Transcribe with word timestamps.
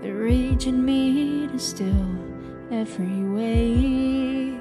The 0.00 0.12
rage 0.12 0.68
in 0.68 0.84
me 0.84 1.48
to 1.48 1.58
still 1.58 2.06
every 2.70 3.24
wave. 3.24 4.60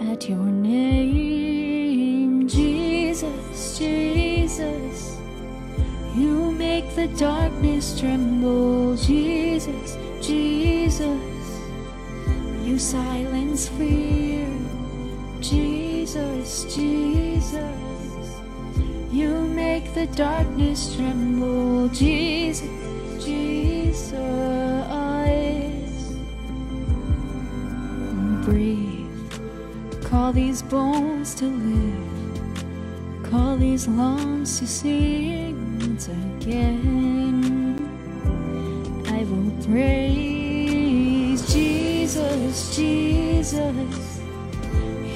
At 0.00 0.28
your 0.28 0.46
name, 0.46 2.48
Jesus, 2.48 3.78
Jesus. 3.78 5.16
You 6.16 6.50
make 6.50 6.92
the 6.96 7.06
darkness 7.16 8.00
tremble, 8.00 8.96
Jesus, 8.96 9.96
Jesus. 10.20 11.60
You 12.64 12.80
silence 12.80 13.68
fear, 13.68 14.48
Jesus, 15.40 16.64
Jesus. 16.74 17.62
You 19.12 19.40
make 19.42 19.94
the 19.94 20.08
darkness 20.08 20.96
tremble, 20.96 21.86
Jesus, 21.90 22.68
Jesus. 23.24 23.69
Breathe, 28.44 29.06
call 30.04 30.32
these 30.32 30.62
bones 30.62 31.34
to 31.36 31.46
live. 31.46 32.10
Call 33.30 33.56
these 33.56 33.88
lungs 33.88 34.58
to 34.60 34.66
sing 34.66 35.98
again. 36.38 37.78
I 39.06 39.24
will 39.24 39.52
praise 39.66 41.52
Jesus, 41.52 42.76
Jesus. 42.76 44.20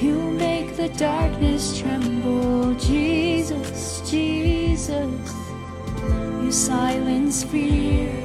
You 0.01 0.17
make 0.31 0.75
the 0.77 0.89
darkness 0.97 1.79
tremble, 1.79 2.75
Jesus, 2.75 4.01
Jesus. 4.09 5.33
You 6.43 6.51
silence 6.51 7.43
fear, 7.43 8.24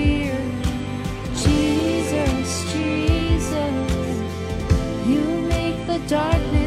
darkness 6.11 6.60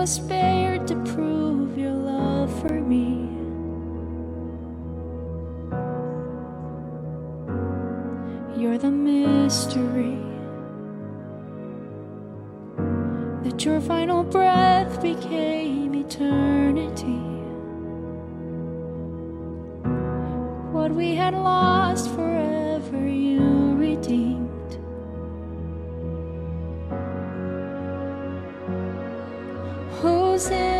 was 0.00 0.14
spared 0.14 0.88
to 0.88 0.96
prove 1.12 1.76
your 1.76 1.92
love 1.92 2.50
for 2.62 2.72
me. 2.72 3.28
You're 8.58 8.78
the 8.78 8.90
mystery 8.90 10.16
that 13.44 13.62
your 13.62 13.82
final 13.82 14.22
breath 14.24 15.02
became 15.02 15.94
eternity. 15.94 17.20
What 20.72 20.92
we 20.92 21.14
had 21.14 21.34
lost 21.34 22.08
forever, 22.14 23.06
you 23.06 23.74
redeemed. 23.76 24.49
せ 30.40 30.79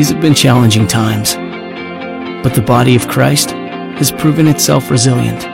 These 0.00 0.08
have 0.08 0.22
been 0.22 0.32
challenging 0.34 0.86
times, 0.86 1.34
but 2.42 2.54
the 2.54 2.62
body 2.62 2.96
of 2.96 3.06
Christ 3.06 3.50
has 3.50 4.10
proven 4.10 4.48
itself 4.48 4.90
resilient. 4.90 5.46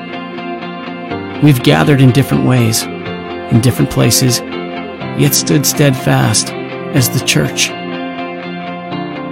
We've 1.43 1.61
gathered 1.65 2.01
in 2.01 2.13
different 2.13 2.47
ways, 2.47 2.85
in 2.85 3.61
different 3.61 3.91
places, 3.91 4.39
yet 5.19 5.35
stood 5.35 5.67
steadfast 5.67 6.51
as 6.95 7.11
the 7.11 7.27
church. 7.27 7.71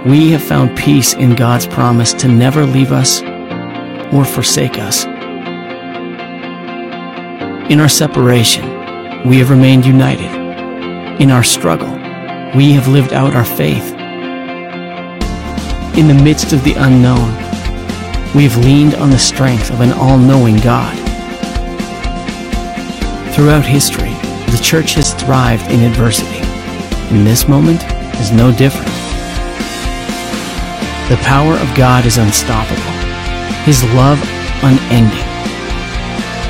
We 0.05 0.31
have 0.31 0.43
found 0.43 0.77
peace 0.77 1.13
in 1.13 1.33
God's 1.33 1.65
promise 1.65 2.11
to 2.15 2.27
never 2.27 2.65
leave 2.65 2.91
us 2.91 3.21
or 4.13 4.25
forsake 4.25 4.77
us. 4.79 5.05
In 7.71 7.79
our 7.79 7.87
separation, 7.87 8.65
we 9.29 9.37
have 9.37 9.49
remained 9.49 9.85
united. 9.85 11.21
In 11.21 11.31
our 11.31 11.41
struggle, 11.41 11.93
we 12.53 12.73
have 12.73 12.89
lived 12.89 13.13
out 13.13 13.33
our 13.33 13.45
faith. 13.45 13.94
In 15.97 16.09
the 16.09 16.23
midst 16.25 16.51
of 16.51 16.61
the 16.65 16.73
unknown, 16.73 17.31
we 18.35 18.43
have 18.43 18.57
leaned 18.57 18.95
on 18.95 19.11
the 19.11 19.17
strength 19.17 19.71
of 19.71 19.79
an 19.79 19.93
all 19.93 20.17
knowing 20.17 20.57
God. 20.57 20.93
Throughout 23.33 23.65
history, 23.65 24.11
the 24.51 24.59
church 24.61 24.95
has 24.95 25.13
thrived 25.13 25.71
in 25.71 25.79
adversity, 25.79 26.41
and 27.15 27.25
this 27.25 27.47
moment 27.47 27.81
is 28.19 28.33
no 28.33 28.51
different. 28.51 28.91
The 31.07 31.15
power 31.23 31.53
of 31.53 31.77
God 31.77 32.05
is 32.05 32.17
unstoppable, 32.17 32.91
His 33.63 33.81
love 33.95 34.19
unending, 34.63 35.23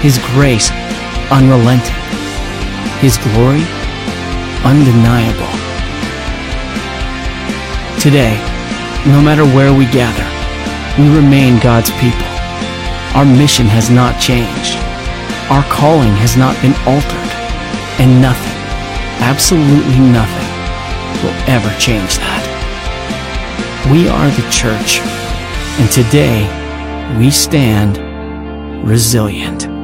His 0.02 0.18
grace 0.34 0.72
unrelenting, 1.30 1.94
His 2.98 3.20
glory 3.20 3.62
undeniable. 4.66 5.54
Today, 8.02 8.55
no 9.06 9.22
matter 9.22 9.46
where 9.46 9.74
we 9.74 9.86
gather, 9.86 10.26
we 11.02 11.14
remain 11.16 11.60
God's 11.62 11.92
people. 12.02 12.26
Our 13.14 13.26
mission 13.26 13.68
has 13.68 13.90
not 13.90 14.20
changed. 14.20 14.78
Our 15.50 15.64
calling 15.70 16.14
has 16.18 16.36
not 16.36 16.60
been 16.62 16.74
altered. 16.88 17.32
And 18.02 18.22
nothing, 18.22 18.58
absolutely 19.22 20.00
nothing, 20.00 20.50
will 21.24 21.38
ever 21.48 21.70
change 21.80 22.18
that. 22.18 22.44
We 23.92 24.10
are 24.10 24.30
the 24.32 24.50
church, 24.50 25.00
and 25.80 25.90
today 25.92 26.44
we 27.18 27.30
stand 27.30 28.00
resilient. 28.86 29.75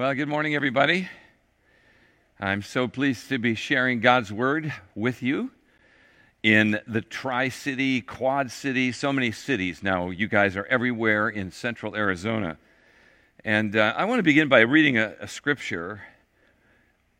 Well, 0.00 0.14
good 0.14 0.28
morning, 0.28 0.54
everybody. 0.54 1.10
I'm 2.40 2.62
so 2.62 2.88
pleased 2.88 3.28
to 3.28 3.38
be 3.38 3.54
sharing 3.54 4.00
God's 4.00 4.32
Word 4.32 4.72
with 4.94 5.22
you 5.22 5.50
in 6.42 6.80
the 6.86 7.02
Tri 7.02 7.50
City, 7.50 8.00
Quad 8.00 8.50
City, 8.50 8.92
so 8.92 9.12
many 9.12 9.30
cities. 9.30 9.82
Now, 9.82 10.08
you 10.08 10.26
guys 10.26 10.56
are 10.56 10.64
everywhere 10.64 11.28
in 11.28 11.50
central 11.50 11.94
Arizona. 11.94 12.56
And 13.44 13.76
uh, 13.76 13.92
I 13.94 14.06
want 14.06 14.20
to 14.20 14.22
begin 14.22 14.48
by 14.48 14.60
reading 14.60 14.96
a, 14.96 15.16
a 15.20 15.28
scripture 15.28 16.00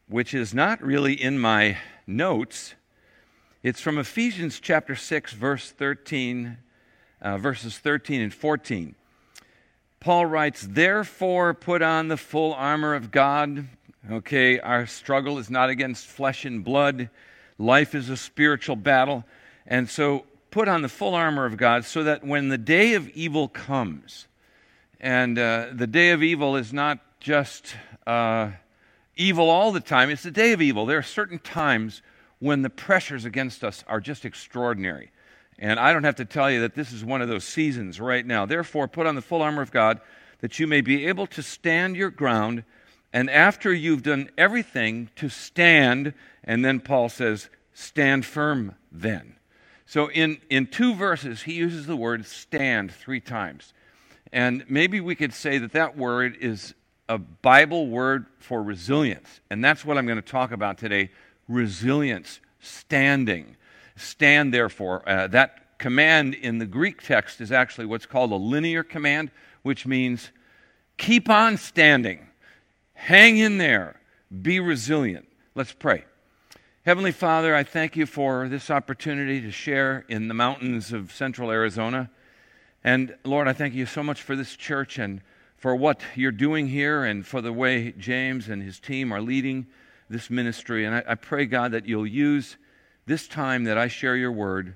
which 0.08 0.32
is 0.32 0.54
not 0.54 0.82
really 0.82 1.12
in 1.12 1.38
my 1.38 1.76
notes. 2.06 2.76
It's 3.62 3.82
from 3.82 3.98
Ephesians 3.98 4.58
chapter 4.58 4.96
6, 4.96 5.34
verse 5.34 5.70
13, 5.70 6.56
uh, 7.20 7.36
verses 7.36 7.76
13 7.76 8.22
and 8.22 8.32
14. 8.32 8.94
Paul 10.00 10.24
writes, 10.24 10.66
Therefore, 10.66 11.52
put 11.52 11.82
on 11.82 12.08
the 12.08 12.16
full 12.16 12.54
armor 12.54 12.94
of 12.94 13.10
God. 13.10 13.66
Okay, 14.10 14.58
our 14.58 14.86
struggle 14.86 15.38
is 15.38 15.50
not 15.50 15.68
against 15.68 16.06
flesh 16.06 16.46
and 16.46 16.64
blood, 16.64 17.10
life 17.58 17.94
is 17.94 18.08
a 18.08 18.16
spiritual 18.16 18.76
battle. 18.76 19.24
And 19.66 19.90
so, 19.90 20.24
put 20.50 20.68
on 20.68 20.80
the 20.80 20.88
full 20.88 21.14
armor 21.14 21.44
of 21.44 21.58
God 21.58 21.84
so 21.84 22.02
that 22.04 22.24
when 22.24 22.48
the 22.48 22.56
day 22.56 22.94
of 22.94 23.10
evil 23.10 23.46
comes, 23.46 24.26
and 25.00 25.38
uh, 25.38 25.66
the 25.72 25.86
day 25.86 26.12
of 26.12 26.22
evil 26.22 26.56
is 26.56 26.72
not 26.72 26.98
just 27.20 27.76
uh, 28.06 28.52
evil 29.16 29.50
all 29.50 29.70
the 29.70 29.80
time, 29.80 30.08
it's 30.08 30.22
the 30.22 30.30
day 30.30 30.52
of 30.52 30.62
evil. 30.62 30.86
There 30.86 30.98
are 30.98 31.02
certain 31.02 31.38
times 31.38 32.00
when 32.38 32.62
the 32.62 32.70
pressures 32.70 33.26
against 33.26 33.62
us 33.62 33.84
are 33.86 34.00
just 34.00 34.24
extraordinary. 34.24 35.10
And 35.60 35.78
I 35.78 35.92
don't 35.92 36.04
have 36.04 36.16
to 36.16 36.24
tell 36.24 36.50
you 36.50 36.62
that 36.62 36.74
this 36.74 36.90
is 36.90 37.04
one 37.04 37.20
of 37.20 37.28
those 37.28 37.44
seasons 37.44 38.00
right 38.00 38.24
now. 38.24 38.46
Therefore, 38.46 38.88
put 38.88 39.06
on 39.06 39.14
the 39.14 39.22
full 39.22 39.42
armor 39.42 39.60
of 39.60 39.70
God 39.70 40.00
that 40.40 40.58
you 40.58 40.66
may 40.66 40.80
be 40.80 41.06
able 41.06 41.26
to 41.28 41.42
stand 41.42 41.96
your 41.96 42.10
ground. 42.10 42.64
And 43.12 43.28
after 43.28 43.72
you've 43.72 44.02
done 44.02 44.30
everything 44.38 45.10
to 45.16 45.28
stand, 45.28 46.14
and 46.42 46.64
then 46.64 46.80
Paul 46.80 47.10
says, 47.10 47.50
stand 47.74 48.24
firm 48.24 48.74
then. 48.90 49.36
So 49.84 50.08
in, 50.10 50.40
in 50.48 50.66
two 50.66 50.94
verses, 50.94 51.42
he 51.42 51.52
uses 51.52 51.86
the 51.86 51.96
word 51.96 52.24
stand 52.24 52.90
three 52.90 53.20
times. 53.20 53.74
And 54.32 54.64
maybe 54.68 55.00
we 55.00 55.14
could 55.14 55.34
say 55.34 55.58
that 55.58 55.72
that 55.72 55.96
word 55.96 56.38
is 56.40 56.74
a 57.08 57.18
Bible 57.18 57.88
word 57.88 58.26
for 58.38 58.62
resilience. 58.62 59.40
And 59.50 59.62
that's 59.62 59.84
what 59.84 59.98
I'm 59.98 60.06
going 60.06 60.16
to 60.16 60.22
talk 60.22 60.52
about 60.52 60.78
today 60.78 61.10
resilience, 61.48 62.40
standing. 62.60 63.56
Stand 64.00 64.52
therefore. 64.52 65.08
Uh, 65.08 65.26
that 65.28 65.78
command 65.78 66.34
in 66.34 66.58
the 66.58 66.66
Greek 66.66 67.02
text 67.02 67.40
is 67.40 67.52
actually 67.52 67.86
what's 67.86 68.06
called 68.06 68.32
a 68.32 68.36
linear 68.36 68.82
command, 68.82 69.30
which 69.62 69.86
means 69.86 70.30
keep 70.96 71.28
on 71.28 71.56
standing, 71.56 72.26
hang 72.92 73.38
in 73.38 73.58
there, 73.58 74.00
be 74.42 74.60
resilient. 74.60 75.26
Let's 75.54 75.72
pray. 75.72 76.04
Heavenly 76.84 77.12
Father, 77.12 77.54
I 77.54 77.62
thank 77.62 77.96
you 77.96 78.06
for 78.06 78.48
this 78.48 78.70
opportunity 78.70 79.40
to 79.42 79.50
share 79.50 80.04
in 80.08 80.28
the 80.28 80.34
mountains 80.34 80.92
of 80.92 81.12
central 81.12 81.50
Arizona. 81.50 82.10
And 82.82 83.14
Lord, 83.24 83.48
I 83.48 83.52
thank 83.52 83.74
you 83.74 83.84
so 83.84 84.02
much 84.02 84.22
for 84.22 84.34
this 84.34 84.56
church 84.56 84.98
and 84.98 85.20
for 85.56 85.76
what 85.76 86.00
you're 86.14 86.32
doing 86.32 86.68
here 86.68 87.04
and 87.04 87.26
for 87.26 87.42
the 87.42 87.52
way 87.52 87.92
James 87.92 88.48
and 88.48 88.62
his 88.62 88.80
team 88.80 89.12
are 89.12 89.20
leading 89.20 89.66
this 90.08 90.30
ministry. 90.30 90.86
And 90.86 90.94
I, 90.94 91.02
I 91.08 91.14
pray, 91.16 91.44
God, 91.44 91.72
that 91.72 91.86
you'll 91.86 92.06
use 92.06 92.56
this 93.06 93.26
time 93.26 93.64
that 93.64 93.78
I 93.78 93.88
share 93.88 94.16
your 94.16 94.32
word 94.32 94.74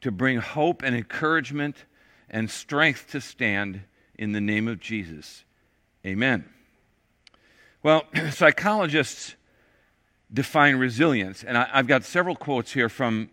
to 0.00 0.10
bring 0.10 0.38
hope 0.38 0.82
and 0.82 0.96
encouragement 0.96 1.84
and 2.28 2.50
strength 2.50 3.10
to 3.10 3.20
stand 3.20 3.82
in 4.18 4.32
the 4.32 4.40
name 4.40 4.68
of 4.68 4.80
Jesus. 4.80 5.44
Amen. 6.06 6.44
Well, 7.82 8.04
psychologists 8.30 9.34
define 10.32 10.76
resilience, 10.76 11.42
and 11.42 11.58
I, 11.58 11.64
have 11.72 11.86
got 11.86 12.04
several 12.04 12.36
quotes 12.36 12.72
here 12.72 12.88
from, 12.88 13.30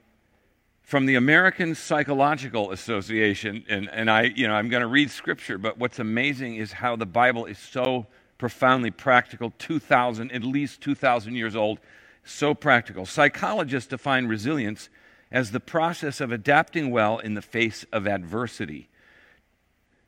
from 0.82 1.06
the 1.06 1.16
American 1.16 1.76
Psychological 1.76 2.72
Association, 2.72 3.66
and, 3.70 3.90
and 3.92 4.10
I, 4.10 4.24
you 4.36 4.48
know, 4.48 4.54
I'm 4.54 4.70
going 4.70 4.82
to 4.82 4.88
read 4.88 5.12
scripture, 5.12 5.58
but 5.58 5.78
what's 5.78 6.00
amazing 6.00 6.56
is 6.56 6.72
how 6.72 6.96
the 6.96 7.06
Bible 7.06 7.46
is 7.46 7.60
so 7.60 8.08
profoundly 8.38 8.92
practical, 8.92 9.54
2,000, 9.60 10.32
at 10.32 10.44
least 10.44 10.82
2,000 10.82 11.36
years 11.36 11.56
old, 11.56 11.80
so 12.30 12.54
practical. 12.54 13.06
Psychologists 13.06 13.90
define 13.90 14.28
resilience 14.28 14.90
as 15.32 15.52
the 15.52 15.60
process 15.60 16.22
of 16.22 16.32
adapting 16.32 16.92
well 16.92 17.20
in 17.20 17.34
the 17.34 17.42
face 17.42 17.86
of 17.92 18.08
adversity, 18.08 18.90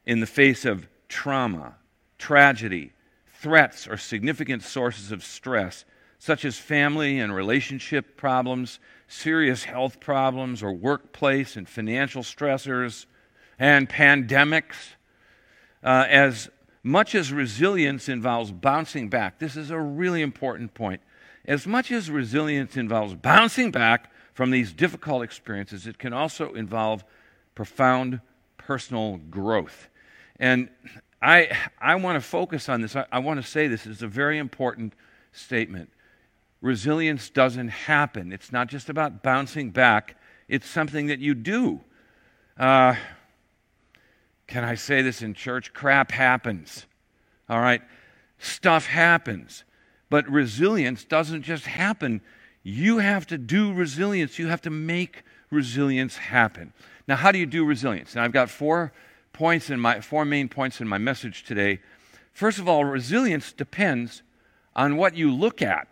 in 0.06 0.20
the 0.20 0.26
face 0.26 0.66
of 0.66 0.88
trauma, 1.08 1.76
tragedy, 2.18 2.94
threats, 3.42 3.88
or 3.88 3.98
significant 3.98 4.64
sources 4.64 5.12
of 5.12 5.24
stress, 5.24 5.86
such 6.20 6.44
as 6.44 6.58
family 6.58 7.20
and 7.20 7.34
relationship 7.34 8.18
problems, 8.18 8.80
serious 9.08 9.64
health 9.64 10.00
problems, 10.00 10.62
or 10.62 10.74
workplace 10.74 11.56
and 11.56 11.68
financial 11.68 12.24
stressors, 12.24 13.06
and 13.58 13.90
pandemics. 13.90 14.96
Uh, 15.82 16.06
as 16.10 16.50
much 16.84 17.16
as 17.16 17.32
resilience 17.32 18.10
involves 18.10 18.52
bouncing 18.52 19.10
back, 19.10 19.40
this 19.40 19.56
is 19.56 19.72
a 19.72 19.80
really 19.80 20.22
important 20.22 20.74
point. 20.74 21.02
As 21.46 21.66
much 21.66 21.92
as 21.92 22.12
resilience 22.12 22.78
involves 22.78 23.16
bouncing 23.16 23.72
back 23.72 24.12
from 24.34 24.52
these 24.52 24.72
difficult 24.72 25.24
experiences, 25.24 25.88
it 25.88 25.98
can 25.98 26.14
also 26.14 26.54
involve 26.54 27.04
profound 27.56 28.22
personal 28.58 29.18
growth. 29.18 29.90
And 30.40 30.70
I, 31.22 31.50
I 31.80 31.96
want 31.96 32.16
to 32.16 32.22
focus 32.22 32.70
on 32.70 32.82
this. 32.82 32.96
I, 32.96 33.06
I 33.12 33.20
want 33.20 33.42
to 33.42 33.48
say 33.48 33.68
this 33.68 33.86
is 33.86 34.02
a 34.02 34.08
very 34.08 34.38
important 34.38 34.94
statement. 35.32 35.90
Resilience 36.62 37.30
doesn't 37.30 37.70
happen, 37.70 38.32
it's 38.32 38.52
not 38.52 38.68
just 38.68 38.90
about 38.90 39.24
bouncing 39.24 39.72
back, 39.72 40.18
it's 40.48 40.68
something 40.68 41.08
that 41.08 41.20
you 41.20 41.34
do. 41.34 41.82
Uh, 42.58 42.96
can 44.48 44.64
I 44.64 44.76
say 44.76 45.02
this 45.02 45.22
in 45.22 45.34
church? 45.34 45.74
Crap 45.74 46.12
happens. 46.12 46.86
All 47.48 47.60
right? 47.60 47.82
Stuff 48.40 48.88
happens. 48.88 49.64
But 50.10 50.28
resilience 50.30 51.04
doesn't 51.04 51.44
just 51.44 51.66
happen. 51.66 52.22
You 52.64 52.98
have 52.98 53.28
to 53.28 53.38
do 53.38 53.74
resilience. 53.74 54.40
You 54.40 54.48
have 54.48 54.62
to 54.64 54.70
make 54.70 55.24
resilience 55.52 56.18
happen. 56.18 56.74
Now, 57.08 57.16
how 57.16 57.32
do 57.32 57.40
you 57.40 57.46
do 57.46 57.66
resilience? 57.66 58.16
Now, 58.16 58.24
I've 58.24 58.32
got 58.32 58.50
four 58.50 58.92
points 59.34 59.70
in 59.70 59.80
my 59.80 60.02
four 60.02 60.26
main 60.26 60.50
points 60.50 60.82
in 60.82 60.88
my 60.88 60.98
message 60.98 61.44
today. 61.44 61.80
First 62.34 62.60
of 62.60 62.68
all, 62.68 62.86
resilience 62.86 63.52
depends 63.52 64.22
on 64.76 64.98
what 64.98 65.16
you 65.16 65.34
look 65.34 65.62
at. 65.62 65.88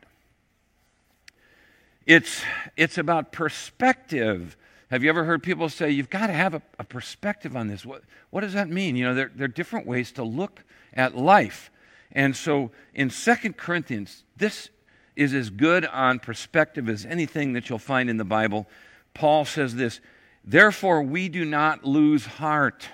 It's, 2.05 2.41
it's 2.77 2.97
about 2.97 3.31
perspective. 3.31 4.55
Have 4.89 5.03
you 5.03 5.09
ever 5.09 5.25
heard 5.25 5.43
people 5.43 5.67
say, 5.67 5.91
you've 5.91 6.09
got 6.09 6.27
to 6.27 6.33
have 6.33 6.53
a, 6.53 6.61
a 6.79 6.83
perspective 6.83 7.55
on 7.55 7.67
this? 7.67 7.85
What, 7.85 8.03
what 8.29 8.41
does 8.41 8.53
that 8.53 8.69
mean? 8.69 8.95
You 8.95 9.05
know, 9.05 9.13
there, 9.13 9.31
there 9.35 9.45
are 9.45 9.49
different 9.49 9.85
ways 9.85 10.11
to 10.13 10.23
look 10.23 10.63
at 10.93 11.17
life. 11.17 11.69
And 12.11 12.35
so 12.35 12.71
in 12.93 13.09
Second 13.09 13.57
Corinthians, 13.57 14.23
this 14.35 14.69
is 15.15 15.33
as 15.33 15.49
good 15.49 15.85
on 15.85 16.19
perspective 16.19 16.87
as 16.87 17.05
anything 17.05 17.53
that 17.53 17.69
you'll 17.69 17.79
find 17.79 18.09
in 18.09 18.17
the 18.17 18.25
Bible. 18.25 18.67
Paul 19.13 19.45
says 19.45 19.75
this 19.75 19.99
Therefore, 20.43 21.01
we 21.03 21.27
do 21.27 21.43
not 21.43 21.83
lose 21.83 22.25
heart. 22.25 22.87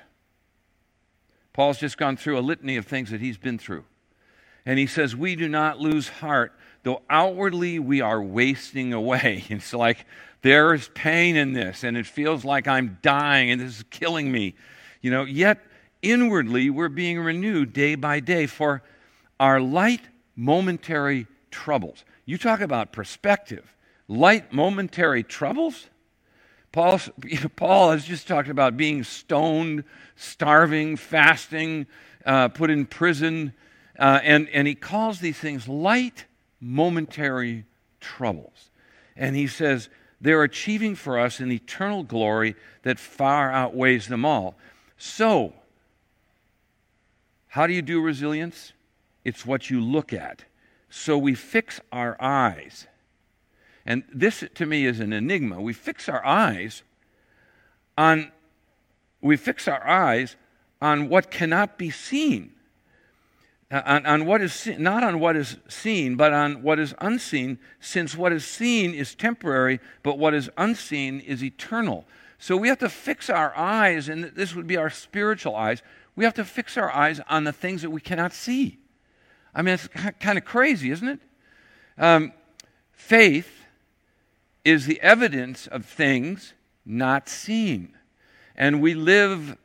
Paul's 1.52 1.80
just 1.80 1.98
gone 1.98 2.18
through 2.18 2.40
a 2.40 2.42
litany 2.42 2.78
of 2.78 2.88
things 2.88 3.12
that 3.12 3.22
he's 3.22 3.38
been 3.38 3.60
through. 3.60 3.86
And 4.66 4.80
he 4.80 4.88
says, 4.88 5.16
We 5.16 5.36
do 5.36 5.48
not 5.48 5.80
lose 5.80 6.08
heart, 6.08 6.54
though 6.84 7.04
outwardly 7.10 7.78
we 7.78 8.02
are 8.02 8.22
wasting 8.22 8.94
away. 8.94 9.44
It's 9.50 9.74
like 9.74 10.06
there 10.42 10.74
is 10.74 10.90
pain 10.94 11.36
in 11.36 11.54
this, 11.54 11.84
and 11.84 11.96
it 11.96 12.06
feels 12.06 12.44
like 12.44 12.68
I'm 12.68 12.98
dying, 13.02 13.52
and 13.52 13.62
this 13.62 13.78
is 13.78 13.86
killing 13.90 14.32
me. 14.32 14.56
You 15.02 15.12
know, 15.12 15.24
yet 15.24 15.60
inwardly 16.02 16.70
we're 16.70 16.90
being 16.90 17.20
renewed 17.20 17.72
day 17.72 17.96
by 17.96 18.20
day 18.20 18.46
for 18.48 18.82
our 19.40 19.60
light 19.60 20.02
momentary 20.36 21.28
troubles. 21.52 22.04
You 22.26 22.38
talk 22.38 22.62
about 22.62 22.92
perspective. 22.92 23.76
Light 24.08 24.52
momentary 24.54 25.24
troubles? 25.24 25.88
Paul, 26.72 27.00
Paul 27.56 27.92
has 27.92 28.06
just 28.06 28.28
talked 28.28 28.50
about 28.50 28.76
being 28.76 29.04
stoned, 29.04 29.84
starving, 30.16 30.98
fasting, 30.98 31.88
uh, 32.26 32.50
put 32.50 32.70
in 32.70 32.86
prison, 32.86 33.54
uh, 33.98 34.20
and, 34.24 34.50
and 34.50 34.68
he 34.68 34.76
calls 34.76 35.20
these 35.20 35.38
things 35.38 35.68
light 35.68 36.26
momentary 36.60 37.66
troubles. 38.00 38.70
And 39.16 39.36
he 39.36 39.48
says 39.48 39.90
they're 40.20 40.44
achieving 40.44 40.96
for 40.96 41.20
us 41.20 41.40
an 41.40 41.52
eternal 41.52 42.04
glory 42.04 42.56
that 42.84 43.00
far 43.00 43.52
outweighs 43.52 44.08
them 44.08 44.26
all. 44.26 44.56
So, 44.98 45.54
how 47.48 47.68
do 47.68 47.74
you 47.74 47.82
do 47.82 48.02
resilience? 48.02 48.74
It's 49.24 49.46
what 49.46 49.70
you 49.70 49.82
look 49.82 50.14
at. 50.14 50.46
So 50.90 51.18
we 51.18 51.36
fix 51.36 51.80
our 51.92 52.16
eyes. 52.22 52.88
And 53.86 54.04
this 54.14 54.44
to 54.56 54.66
me 54.66 54.86
is 54.86 55.00
an 55.00 55.12
enigma. 55.12 55.62
We 55.62 55.74
fix 55.74 56.08
our 56.08 56.26
eyes 56.26 56.84
on 57.98 58.32
we 59.22 59.38
fix 59.38 59.68
our 59.68 59.86
eyes 59.88 60.36
on 60.82 61.08
what 61.08 61.32
cannot 61.32 61.78
be 61.78 61.90
seen. 61.90 62.52
Uh, 63.72 63.82
on, 63.86 64.06
on 64.06 64.26
what 64.26 64.42
is 64.42 64.54
seen, 64.54 64.84
not 64.84 65.02
on 65.04 65.20
what 65.20 65.36
is 65.36 65.58
seen, 65.68 66.16
but 66.16 66.34
on 66.34 66.62
what 66.62 66.78
is 66.78 66.94
unseen, 67.00 67.58
since 67.80 68.16
what 68.16 68.34
is 68.34 68.46
seen 68.46 68.94
is 68.94 69.16
temporary, 69.16 69.80
but 70.04 70.20
what 70.20 70.34
is 70.34 70.50
unseen 70.58 71.22
is 71.22 71.44
eternal. 71.44 72.06
So 72.38 72.58
we 72.58 72.68
have 72.68 72.80
to 72.80 72.90
fix 72.90 73.30
our 73.30 73.56
eyes, 73.58 74.10
and 74.10 74.26
this 74.26 74.54
would 74.54 74.68
be 74.68 74.78
our 74.78 74.90
spiritual 74.90 75.56
eyes. 75.56 75.82
We 76.16 76.26
have 76.26 76.34
to 76.36 76.46
fix 76.46 76.78
our 76.78 76.92
eyes 76.92 77.22
on 77.30 77.46
the 77.46 77.54
things 77.54 77.82
that 77.82 77.90
we 77.90 78.02
cannot 78.02 78.34
see. 78.34 78.78
I 79.56 79.62
mean, 79.62 79.76
it's 79.76 79.88
kind 80.20 80.38
of 80.38 80.46
crazy, 80.46 80.92
isn't 80.92 81.08
it? 81.08 81.20
Um, 81.98 82.34
faith 82.92 83.66
is 84.66 84.86
the 84.86 85.00
evidence 85.02 85.68
of 85.68 85.86
things 85.86 86.54
not 86.86 87.30
seen. 87.30 87.94
And 88.56 88.82
we 88.82 88.94
live, 88.94 89.58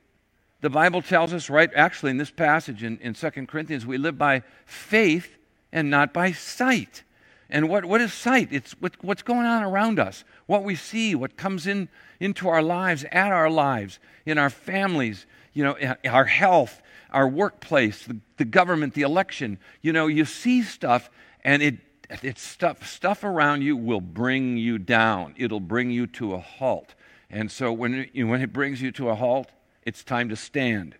the 0.60 0.70
Bible 0.70 1.02
tells 1.02 1.32
us, 1.32 1.48
right, 1.48 1.70
actually 1.74 2.10
in 2.10 2.16
this 2.16 2.30
passage 2.30 2.82
in, 2.82 2.98
in 2.98 3.14
2 3.14 3.30
Corinthians, 3.46 3.86
we 3.86 3.98
live 3.98 4.18
by 4.18 4.42
faith 4.66 5.36
and 5.72 5.90
not 5.90 6.12
by 6.12 6.32
sight. 6.32 7.02
And 7.50 7.68
what, 7.68 7.84
what 7.84 8.00
is 8.00 8.12
sight? 8.12 8.48
It's 8.50 8.72
what, 8.72 8.92
what's 9.02 9.22
going 9.22 9.46
on 9.46 9.62
around 9.62 9.98
us, 9.98 10.24
what 10.46 10.64
we 10.64 10.74
see, 10.74 11.14
what 11.14 11.36
comes 11.36 11.66
in 11.66 11.88
into 12.20 12.48
our 12.48 12.62
lives, 12.62 13.04
at 13.10 13.32
our 13.32 13.50
lives, 13.50 13.98
in 14.26 14.36
our 14.36 14.50
families, 14.50 15.26
you 15.54 15.64
know, 15.64 15.76
our 16.04 16.26
health, 16.26 16.82
our 17.10 17.28
workplace, 17.28 18.04
the, 18.04 18.18
the 18.36 18.44
government, 18.44 18.94
the 18.94 19.02
election. 19.02 19.58
You 19.82 19.92
know, 19.92 20.06
you 20.06 20.24
see 20.24 20.62
stuff 20.62 21.10
and 21.44 21.62
it, 21.62 21.76
it's 22.22 22.42
stuff, 22.42 22.86
stuff 22.86 23.24
around 23.24 23.62
you 23.62 23.76
will 23.76 24.00
bring 24.00 24.56
you 24.56 24.78
down. 24.78 25.34
It'll 25.36 25.60
bring 25.60 25.90
you 25.90 26.06
to 26.08 26.34
a 26.34 26.38
halt. 26.38 26.94
And 27.30 27.50
so 27.50 27.72
when 27.72 28.08
it, 28.14 28.24
when 28.24 28.40
it 28.40 28.52
brings 28.52 28.80
you 28.80 28.90
to 28.92 29.10
a 29.10 29.14
halt, 29.14 29.50
it's 29.84 30.02
time 30.02 30.28
to 30.30 30.36
stand. 30.36 30.96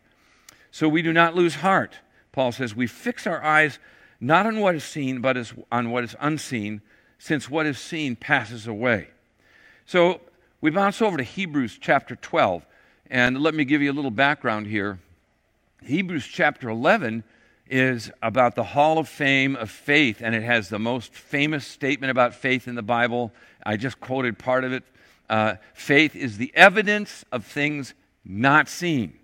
So 0.71 0.89
we 0.89 1.03
do 1.03 1.13
not 1.13 1.35
lose 1.35 1.57
heart. 1.57 1.99
Paul 2.33 2.53
says, 2.53 2.75
we 2.75 2.87
fix 2.87 3.27
our 3.27 3.43
eyes 3.43 3.79
not 4.21 4.47
on 4.47 4.61
what 4.61 4.75
is 4.75 4.85
seen, 4.85 5.21
but 5.21 5.53
on 5.71 5.91
what 5.91 6.05
is 6.05 6.17
unseen, 6.21 6.83
since 7.19 7.49
what 7.49 7.67
is 7.67 7.79
seen 7.79 8.17
passes 8.17 8.67
away. 8.67 9.09
So 9.87 10.21
we 10.61 10.71
bounce 10.71 11.01
over 11.01 11.17
to 11.17 11.23
Hebrews 11.23 11.79
chapter 11.81 12.17
12. 12.17 12.67
And 13.11 13.41
let 13.41 13.55
me 13.55 13.65
give 13.65 13.81
you 13.81 13.91
a 13.91 13.95
little 13.95 14.11
background 14.11 14.67
here. 14.67 14.99
Hebrews 15.83 16.27
chapter 16.27 16.69
11 16.69 17.23
is 17.71 18.11
about 18.21 18.57
the 18.57 18.65
Hall 18.65 18.99
of 18.99 19.09
Fame 19.09 19.55
of 19.55 19.71
faith, 19.71 20.21
and 20.21 20.35
it 20.35 20.43
has 20.43 20.69
the 20.69 20.79
most 20.79 21.15
famous 21.15 21.67
statement 21.67 22.11
about 22.11 22.35
faith 22.35 22.67
in 22.67 22.75
the 22.75 22.83
Bible. 22.83 23.33
I 23.65 23.77
just 23.77 24.01
quoted 24.01 24.39
part 24.39 24.65
of 24.65 24.73
it. 24.73 24.83
Uh, 25.31 25.55
faith 25.75 26.17
is 26.17 26.37
the 26.37 26.51
evidence 26.55 27.25
of 27.31 27.45
things 27.45 27.95
not 28.25 28.69
seen. 28.69 29.19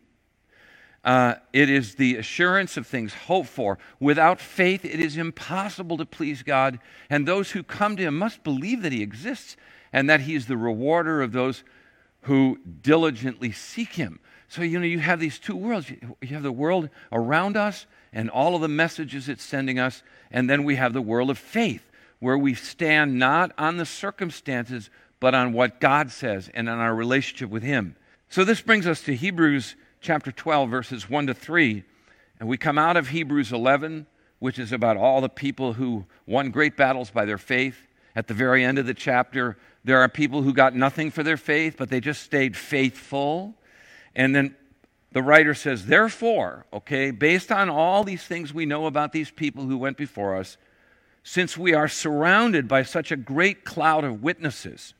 Uh, 1.04 1.34
it 1.52 1.68
is 1.68 1.96
the 1.96 2.16
assurance 2.16 2.76
of 2.76 2.86
things 2.86 3.12
hoped 3.12 3.48
for. 3.48 3.78
Without 3.98 4.40
faith, 4.40 4.84
it 4.84 5.00
is 5.00 5.16
impossible 5.16 5.96
to 5.96 6.06
please 6.06 6.42
God, 6.42 6.78
and 7.10 7.26
those 7.26 7.50
who 7.50 7.62
come 7.62 7.96
to 7.96 8.02
Him 8.04 8.16
must 8.16 8.44
believe 8.44 8.82
that 8.82 8.92
He 8.92 9.02
exists 9.02 9.56
and 9.92 10.08
that 10.08 10.22
He 10.22 10.34
is 10.34 10.46
the 10.46 10.56
rewarder 10.56 11.20
of 11.20 11.32
those 11.32 11.64
who 12.22 12.58
diligently 12.80 13.50
seek 13.50 13.94
Him. 13.94 14.20
So, 14.48 14.62
you 14.62 14.78
know, 14.78 14.86
you 14.86 14.98
have 14.98 15.20
these 15.20 15.38
two 15.38 15.56
worlds. 15.56 15.90
You 15.90 16.28
have 16.28 16.42
the 16.42 16.52
world 16.52 16.90
around 17.10 17.56
us 17.56 17.86
and 18.12 18.30
all 18.30 18.54
of 18.54 18.60
the 18.60 18.68
messages 18.68 19.28
it's 19.28 19.42
sending 19.42 19.78
us, 19.78 20.02
and 20.30 20.48
then 20.48 20.64
we 20.64 20.76
have 20.76 20.92
the 20.92 21.02
world 21.02 21.30
of 21.30 21.38
faith, 21.38 21.90
where 22.20 22.38
we 22.38 22.54
stand 22.54 23.18
not 23.18 23.50
on 23.58 23.76
the 23.76 23.84
circumstances, 23.84 24.88
but 25.18 25.34
on 25.34 25.52
what 25.52 25.80
God 25.80 26.10
says 26.10 26.48
and 26.54 26.68
on 26.68 26.78
our 26.78 26.94
relationship 26.94 27.50
with 27.50 27.64
Him. 27.64 27.96
So, 28.28 28.44
this 28.44 28.60
brings 28.60 28.86
us 28.86 29.02
to 29.02 29.16
Hebrews 29.16 29.74
chapter 30.00 30.30
12, 30.30 30.70
verses 30.70 31.10
1 31.10 31.26
to 31.26 31.34
3. 31.34 31.82
And 32.38 32.48
we 32.48 32.56
come 32.56 32.78
out 32.78 32.96
of 32.96 33.08
Hebrews 33.08 33.52
11, 33.52 34.06
which 34.38 34.58
is 34.58 34.72
about 34.72 34.96
all 34.96 35.20
the 35.20 35.28
people 35.28 35.72
who 35.72 36.04
won 36.26 36.50
great 36.50 36.76
battles 36.76 37.10
by 37.10 37.24
their 37.24 37.38
faith. 37.38 37.86
At 38.16 38.28
the 38.28 38.34
very 38.34 38.64
end 38.64 38.78
of 38.78 38.86
the 38.86 38.94
chapter, 38.94 39.56
there 39.82 40.00
are 40.00 40.08
people 40.08 40.42
who 40.42 40.52
got 40.52 40.74
nothing 40.74 41.10
for 41.10 41.22
their 41.22 41.36
faith, 41.36 41.76
but 41.76 41.88
they 41.88 42.00
just 42.00 42.22
stayed 42.22 42.56
faithful. 42.56 43.54
And 44.14 44.34
then 44.34 44.56
the 45.12 45.22
writer 45.22 45.54
says, 45.54 45.86
therefore, 45.86 46.66
okay, 46.72 47.10
based 47.10 47.52
on 47.52 47.70
all 47.70 48.04
these 48.04 48.24
things 48.24 48.52
we 48.52 48.66
know 48.66 48.86
about 48.86 49.12
these 49.12 49.30
people 49.30 49.64
who 49.66 49.78
went 49.78 49.96
before 49.96 50.36
us, 50.36 50.56
since 51.22 51.56
we 51.56 51.72
are 51.72 51.88
surrounded 51.88 52.68
by 52.68 52.82
such 52.82 53.10
a 53.10 53.16
great 53.16 53.64
cloud 53.64 54.04
of 54.04 54.22
witnesses, 54.22 54.92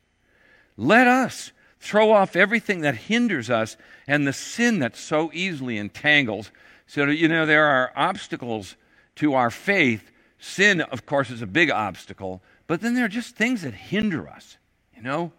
let 0.77 1.07
us 1.07 1.53
throw 1.81 2.12
off 2.12 2.35
everything 2.35 2.81
that 2.81 2.94
hinders 2.94 3.50
us 3.50 3.77
and 4.07 4.27
the 4.27 4.33
sin 4.33 4.79
that 4.79 4.96
so 4.96 5.31
easily 5.35 5.77
entangles. 5.77 6.50
So, 6.87 7.07
you 7.07 7.29
know, 7.29 7.44
there 7.44 7.66
are 7.66 7.92
obstacles 7.94 8.77
to 9.16 9.35
our 9.35 9.50
faith. 9.50 10.11
Sin, 10.38 10.81
of 10.81 11.07
course, 11.07 11.31
is 11.31 11.42
a 11.42 11.46
big 11.46 11.70
obstacle, 11.70 12.42
but 12.66 12.81
then 12.81 12.94
there 12.94 13.05
are 13.05 13.09
just 13.09 13.37
things 13.37 13.62
that 13.62 13.74
hinder 13.74 14.29
us, 14.29 14.57
you 14.94 15.03
know? 15.03 15.33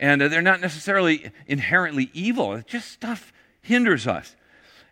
And 0.00 0.20
they're 0.20 0.42
not 0.42 0.60
necessarily 0.60 1.32
inherently 1.46 2.10
evil, 2.12 2.54
it's 2.54 2.70
just 2.70 2.90
stuff 2.90 3.32
hinders 3.60 4.06
us. 4.06 4.36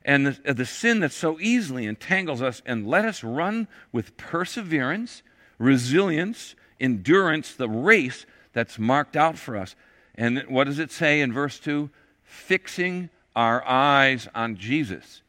And 0.05 0.27
the, 0.27 0.55
the 0.55 0.67
sin 0.67 1.01
that 1.01 1.13
so 1.13 1.39
easily 1.41 1.87
entangles 1.87 2.43
us, 2.43 2.63
and 2.65 2.87
let 2.87 3.05
us 3.05 3.25
run 3.25 3.69
with 3.93 4.17
perseverance 4.17 5.23
resilience, 5.59 6.55
endurance, 6.81 7.55
the 7.55 7.69
race 7.69 8.27
that's 8.53 8.79
marked 8.79 9.17
out 9.17 9.39
for 9.39 9.57
us. 9.57 9.75
And 10.15 10.43
what 10.49 10.65
does 10.65 10.79
it 10.79 10.91
say 10.91 11.21
in 11.21 11.33
verse 11.33 11.59
2? 11.59 11.91
Fixing 12.25 13.11
our 13.35 13.67
eyes 13.67 14.29
on 14.35 14.57
Jesus. 14.57 15.23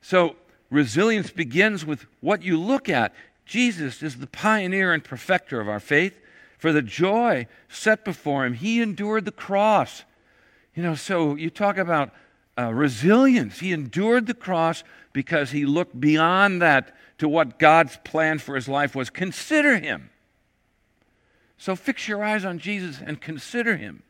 So, 0.00 0.36
resilience 0.70 1.30
begins 1.30 1.84
with 1.84 2.06
what 2.20 2.42
you 2.42 2.58
look 2.58 2.88
at. 2.88 3.14
Jesus 3.44 4.02
is 4.02 4.16
the 4.16 4.26
pioneer 4.26 4.92
and 4.92 5.02
perfecter 5.02 5.60
of 5.60 5.68
our 5.68 5.80
faith. 5.80 6.20
For 6.58 6.72
the 6.72 6.82
joy 6.82 7.46
set 7.68 8.04
before 8.04 8.46
him, 8.46 8.54
he 8.54 8.80
endured 8.80 9.24
the 9.24 9.32
cross. 9.32 10.04
You 10.74 10.82
know, 10.82 10.94
so 10.94 11.34
you 11.34 11.50
talk 11.50 11.78
about 11.78 12.10
uh, 12.58 12.72
resilience. 12.72 13.60
He 13.60 13.72
endured 13.72 14.26
the 14.26 14.34
cross 14.34 14.82
because 15.12 15.50
he 15.50 15.66
looked 15.66 15.98
beyond 15.98 16.62
that 16.62 16.94
to 17.18 17.28
what 17.28 17.58
God's 17.58 17.98
plan 18.04 18.38
for 18.38 18.54
his 18.54 18.68
life 18.68 18.94
was. 18.94 19.10
Consider 19.10 19.78
him. 19.78 20.10
So 21.58 21.74
fix 21.74 22.06
your 22.08 22.22
eyes 22.22 22.44
on 22.44 22.58
Jesus 22.58 23.00
and 23.04 23.20
consider 23.20 23.76
him, 23.76 24.02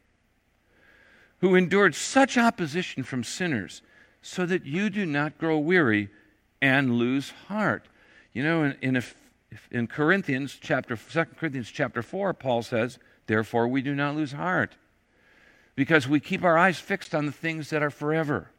who 1.41 1.55
endured 1.55 1.95
such 1.95 2.37
opposition 2.37 3.03
from 3.05 3.23
sinners, 3.23 3.83
so 4.23 4.47
that 4.47 4.65
you 4.65 4.91
do 4.91 5.07
not 5.07 5.39
grow 5.39 5.59
weary 5.59 6.09
and 6.61 6.99
lose 6.99 7.31
heart. 7.47 7.87
You 8.33 8.43
know, 8.43 8.65
in, 8.65 8.77
in, 8.83 8.97
a, 8.97 9.03
in 9.71 9.87
Corinthians 9.87 10.57
chapter 10.61 10.97
2 10.97 11.25
Corinthians 11.37 11.71
chapter 11.71 12.03
4, 12.03 12.35
Paul 12.35 12.63
says, 12.63 12.99
Therefore 13.27 13.69
we 13.69 13.83
do 13.83 13.95
not 13.95 14.17
lose 14.17 14.33
heart, 14.33 14.77
because 15.75 16.09
we 16.09 16.21
keep 16.21 16.45
our 16.45 16.57
eyes 16.57 16.79
fixed 16.79 17.15
on 17.15 17.27
the 17.27 17.33
things 17.33 17.71
that 17.71 17.83
are 17.83 17.91
forever. 17.91 18.51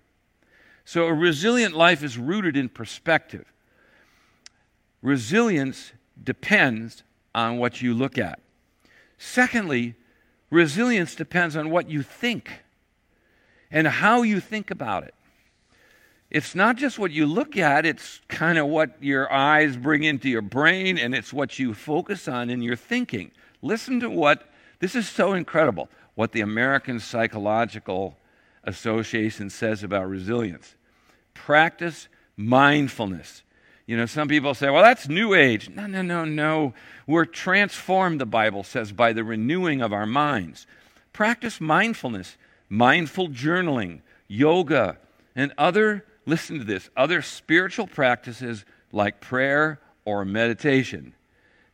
So 0.85 1.05
a 1.05 1.13
resilient 1.13 1.75
life 1.75 2.03
is 2.03 2.17
rooted 2.17 2.55
in 2.55 2.69
perspective. 2.69 3.45
Resilience 5.01 5.91
depends 6.21 7.03
on 7.35 7.57
what 7.57 7.81
you 7.81 7.93
look 7.93 8.17
at. 8.17 8.39
Secondly, 9.17 9.95
resilience 10.49 11.15
depends 11.15 11.55
on 11.55 11.69
what 11.69 11.89
you 11.89 12.01
think 12.03 12.63
and 13.69 13.87
how 13.87 14.21
you 14.21 14.39
think 14.39 14.71
about 14.71 15.03
it. 15.03 15.13
It's 16.29 16.55
not 16.55 16.75
just 16.75 16.99
what 16.99 17.11
you 17.11 17.25
look 17.25 17.55
at, 17.55 17.85
it's 17.85 18.19
kind 18.27 18.57
of 18.57 18.67
what 18.67 19.01
your 19.01 19.31
eyes 19.31 19.77
bring 19.77 20.03
into 20.03 20.29
your 20.29 20.41
brain, 20.41 20.97
and 20.97 21.15
it's 21.15 21.31
what 21.31 21.57
you 21.57 21.73
focus 21.73 22.27
on 22.27 22.49
in 22.49 22.61
your 22.61 22.75
thinking. 22.75 23.31
Listen 23.61 23.99
to 24.01 24.09
what, 24.09 24.49
this 24.79 24.93
is 24.93 25.07
so 25.07 25.33
incredible, 25.33 25.89
what 26.15 26.33
the 26.33 26.41
American 26.41 26.99
Psychological 26.99 28.17
Association 28.65 29.49
says 29.49 29.83
about 29.83 30.09
resilience. 30.09 30.75
Practice 31.33 32.09
mindfulness. 32.35 33.43
You 33.85 33.95
know, 33.95 34.05
some 34.05 34.27
people 34.27 34.53
say, 34.53 34.69
well, 34.69 34.83
that's 34.83 35.07
New 35.07 35.33
Age. 35.33 35.69
No, 35.69 35.87
no, 35.87 36.01
no, 36.01 36.25
no. 36.25 36.73
We're 37.07 37.23
transformed, 37.23 38.19
the 38.19 38.25
Bible 38.25 38.63
says, 38.63 38.91
by 38.91 39.13
the 39.13 39.23
renewing 39.23 39.81
of 39.81 39.93
our 39.93 40.05
minds. 40.05 40.67
Practice 41.13 41.61
mindfulness, 41.61 42.35
mindful 42.67 43.29
journaling, 43.29 44.01
yoga, 44.27 44.97
and 45.33 45.53
other, 45.57 46.03
listen 46.27 46.59
to 46.59 46.63
this, 46.63 46.89
other 46.95 47.23
spiritual 47.23 47.87
practices 47.87 48.65
like 48.91 49.21
prayer 49.21 49.79
or 50.05 50.25
meditation. 50.25 51.13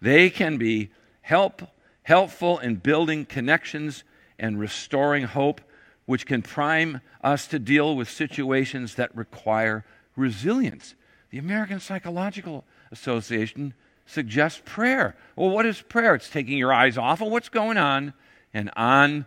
They 0.02 0.30
can 0.30 0.58
be 0.58 0.92
help, 1.22 1.64
helpful 2.04 2.60
in 2.60 2.76
building 2.76 3.26
connections 3.26 4.04
and 4.40 4.60
restoring 4.60 5.24
hope, 5.24 5.60
which 6.06 6.26
can 6.26 6.42
prime 6.42 7.02
us 7.24 7.48
to 7.48 7.60
deal 7.60 7.96
with 7.96 8.10
situations 8.10 8.96
that 8.96 9.16
require 9.16 9.84
resilience. 10.16 10.96
The 11.32 11.40
American 11.40 11.80
Psychological 11.80 12.64
Association 12.92 13.74
suggests 14.06 14.62
prayer. 14.66 15.16
Well, 15.36 15.50
what 15.50 15.66
is 15.66 15.82
prayer? 15.82 16.14
It's 16.14 16.30
taking 16.30 16.58
your 16.58 16.74
eyes 16.74 16.98
off 16.98 17.22
of 17.22 17.30
what's 17.30 17.50
going 17.50 17.78
on 17.78 18.14
and 18.54 18.70
on 18.76 19.26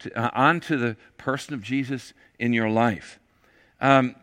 to, 0.00 0.16
uh, 0.16 0.30
on 0.34 0.60
to 0.60 0.76
the 0.76 0.96
person 1.16 1.54
of 1.54 1.62
Jesus 1.62 2.12
in 2.38 2.52
your 2.52 2.68
life. 2.68 3.18
Um, 3.80 4.14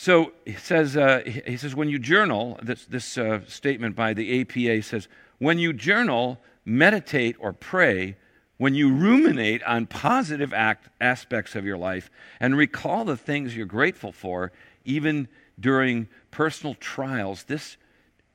so 0.00 0.30
he 0.44 0.52
says, 0.52 0.96
uh, 0.96 1.22
he 1.26 1.56
says, 1.56 1.74
when 1.74 1.88
you 1.88 1.98
journal, 1.98 2.56
this, 2.62 2.84
this 2.84 3.18
uh, 3.18 3.40
statement 3.48 3.96
by 3.96 4.14
the 4.14 4.40
APA 4.40 4.80
says, 4.84 5.08
when 5.38 5.58
you 5.58 5.72
journal, 5.72 6.38
meditate, 6.64 7.34
or 7.40 7.52
pray, 7.52 8.16
when 8.58 8.76
you 8.76 8.92
ruminate 8.94 9.60
on 9.64 9.86
positive 9.86 10.54
act, 10.54 10.88
aspects 11.00 11.56
of 11.56 11.64
your 11.64 11.76
life 11.76 12.12
and 12.38 12.56
recall 12.56 13.04
the 13.04 13.16
things 13.16 13.56
you're 13.56 13.66
grateful 13.66 14.12
for, 14.12 14.52
even 14.84 15.26
during 15.58 16.06
personal 16.30 16.74
trials, 16.74 17.42
this 17.42 17.76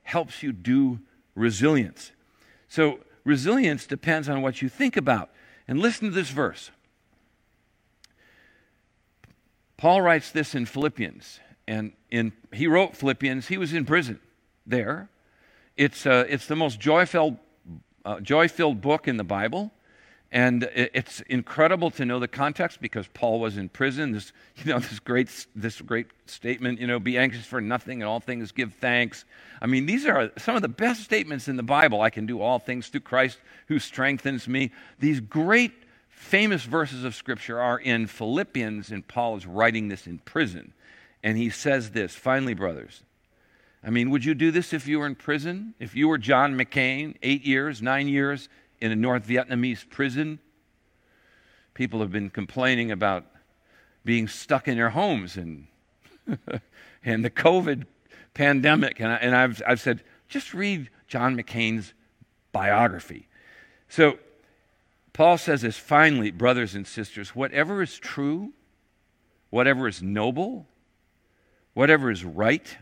helps 0.01 0.43
you 0.43 0.51
do 0.51 0.99
resilience. 1.33 2.11
So, 2.67 2.99
resilience 3.23 3.85
depends 3.85 4.27
on 4.27 4.41
what 4.41 4.61
you 4.61 4.67
think 4.67 4.97
about. 4.97 5.29
And 5.65 5.79
listen 5.79 6.09
to 6.09 6.13
this 6.13 6.29
verse. 6.29 6.71
Paul 9.77 10.01
writes 10.01 10.29
this 10.29 10.55
in 10.55 10.65
Philippians, 10.65 11.39
and 11.67 11.93
in, 12.11 12.33
he 12.51 12.67
wrote 12.67 12.95
Philippians. 12.95 13.47
He 13.47 13.57
was 13.57 13.73
in 13.73 13.85
prison 13.85 14.19
there. 14.65 15.09
It's, 15.77 16.05
uh, 16.05 16.25
it's 16.27 16.47
the 16.47 16.55
most 16.55 16.79
joy-filled, 16.79 17.37
uh, 18.05 18.19
joy-filled 18.19 18.81
book 18.81 19.07
in 19.07 19.17
the 19.17 19.23
Bible. 19.23 19.71
And 20.33 20.63
it's 20.73 21.21
incredible 21.21 21.91
to 21.91 22.05
know 22.05 22.19
the 22.19 22.27
context 22.27 22.81
because 22.81 23.05
Paul 23.13 23.39
was 23.39 23.55
in 23.55 23.69
prison. 23.69 24.13
This, 24.13 24.33
you 24.57 24.73
know, 24.73 24.79
this 24.79 24.99
great, 24.99 25.29
this 25.55 25.79
great 25.79 26.07
statement, 26.25 26.81
you 26.81 26.87
know, 26.87 26.99
be 26.99 27.19
anxious 27.19 27.45
for 27.45 27.61
nothing 27.61 28.01
and 28.01 28.09
all 28.09 28.19
things 28.19 28.51
give 28.51 28.73
thanks. 28.73 29.25
I 29.61 29.67
mean, 29.67 29.85
these 29.85 30.07
are 30.07 30.31
some 30.39 30.55
of 30.55 30.63
the 30.63 30.67
best 30.67 31.03
statements 31.03 31.47
in 31.47 31.55
the 31.55 31.63
Bible. 31.63 32.01
I 32.01 32.09
can 32.09 32.25
do 32.25 32.41
all 32.41 32.57
things 32.57 32.87
through 32.87 33.01
Christ 33.01 33.37
who 33.67 33.77
strengthens 33.77 34.47
me. 34.47 34.71
These 34.99 35.19
great, 35.19 35.71
famous 36.09 36.63
verses 36.63 37.03
of 37.03 37.13
Scripture 37.13 37.59
are 37.59 37.77
in 37.77 38.07
Philippians, 38.07 38.89
and 38.89 39.07
Paul 39.07 39.37
is 39.37 39.45
writing 39.45 39.89
this 39.89 40.07
in 40.07 40.17
prison. 40.17 40.73
And 41.23 41.37
he 41.37 41.49
says 41.49 41.91
this 41.91 42.13
finally, 42.15 42.53
brothers. 42.53 43.03
I 43.83 43.89
mean, 43.89 44.09
would 44.11 44.23
you 44.23 44.33
do 44.33 44.51
this 44.51 44.73
if 44.73 44.87
you 44.87 44.99
were 44.99 45.07
in 45.07 45.15
prison? 45.15 45.73
If 45.79 45.95
you 45.95 46.07
were 46.07 46.17
John 46.17 46.57
McCain, 46.57 47.15
eight 47.21 47.43
years, 47.43 47.81
nine 47.81 48.07
years 48.07 48.47
in 48.79 48.91
a 48.91 48.95
North 48.95 49.27
Vietnamese 49.27 49.89
prison. 49.89 50.39
People 51.73 51.99
have 51.99 52.11
been 52.11 52.29
complaining 52.29 52.91
about 52.91 53.25
being 54.05 54.27
stuck 54.27 54.67
in 54.67 54.75
their 54.75 54.89
homes 54.89 55.37
and, 55.37 55.67
and 57.03 57.25
the 57.25 57.29
COVID 57.29 57.85
pandemic. 58.33 58.99
And, 58.99 59.11
I, 59.11 59.15
and 59.15 59.35
I've, 59.35 59.61
I've 59.67 59.81
said, 59.81 60.03
just 60.29 60.53
read 60.53 60.89
John 61.07 61.35
McCain's 61.35 61.93
biography. 62.51 63.27
So, 63.89 64.17
Paul 65.13 65.37
says 65.37 65.61
this 65.61 65.77
finally, 65.77 66.31
brothers 66.31 66.73
and 66.73 66.87
sisters, 66.87 67.35
whatever 67.35 67.83
is 67.83 67.99
true, 67.99 68.51
whatever 69.51 69.87
is 69.87 70.01
noble, 70.01 70.67
whatever 71.73 72.09
is 72.09 72.23
right, 72.23 72.77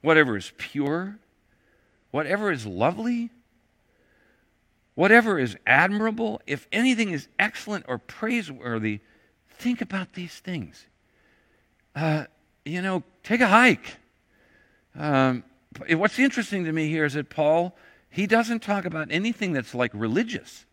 whatever 0.00 0.36
is 0.36 0.52
pure, 0.58 1.18
whatever 2.10 2.50
is 2.50 2.66
lovely, 2.66 3.30
Whatever 4.98 5.38
is 5.38 5.56
admirable, 5.64 6.42
if 6.44 6.66
anything 6.72 7.10
is 7.10 7.28
excellent 7.38 7.84
or 7.86 7.98
praiseworthy, 7.98 8.98
think 9.48 9.80
about 9.80 10.14
these 10.14 10.40
things. 10.40 10.86
Uh, 11.94 12.24
you 12.64 12.82
know, 12.82 13.04
take 13.22 13.40
a 13.40 13.46
hike. 13.46 13.94
Um, 14.96 15.44
what's 15.88 16.18
interesting 16.18 16.64
to 16.64 16.72
me 16.72 16.88
here 16.88 17.04
is 17.04 17.14
that 17.14 17.30
Paul, 17.30 17.76
he 18.10 18.26
doesn't 18.26 18.58
talk 18.58 18.84
about 18.86 19.06
anything 19.12 19.52
that's 19.52 19.72
like 19.72 19.92
religious. 19.94 20.66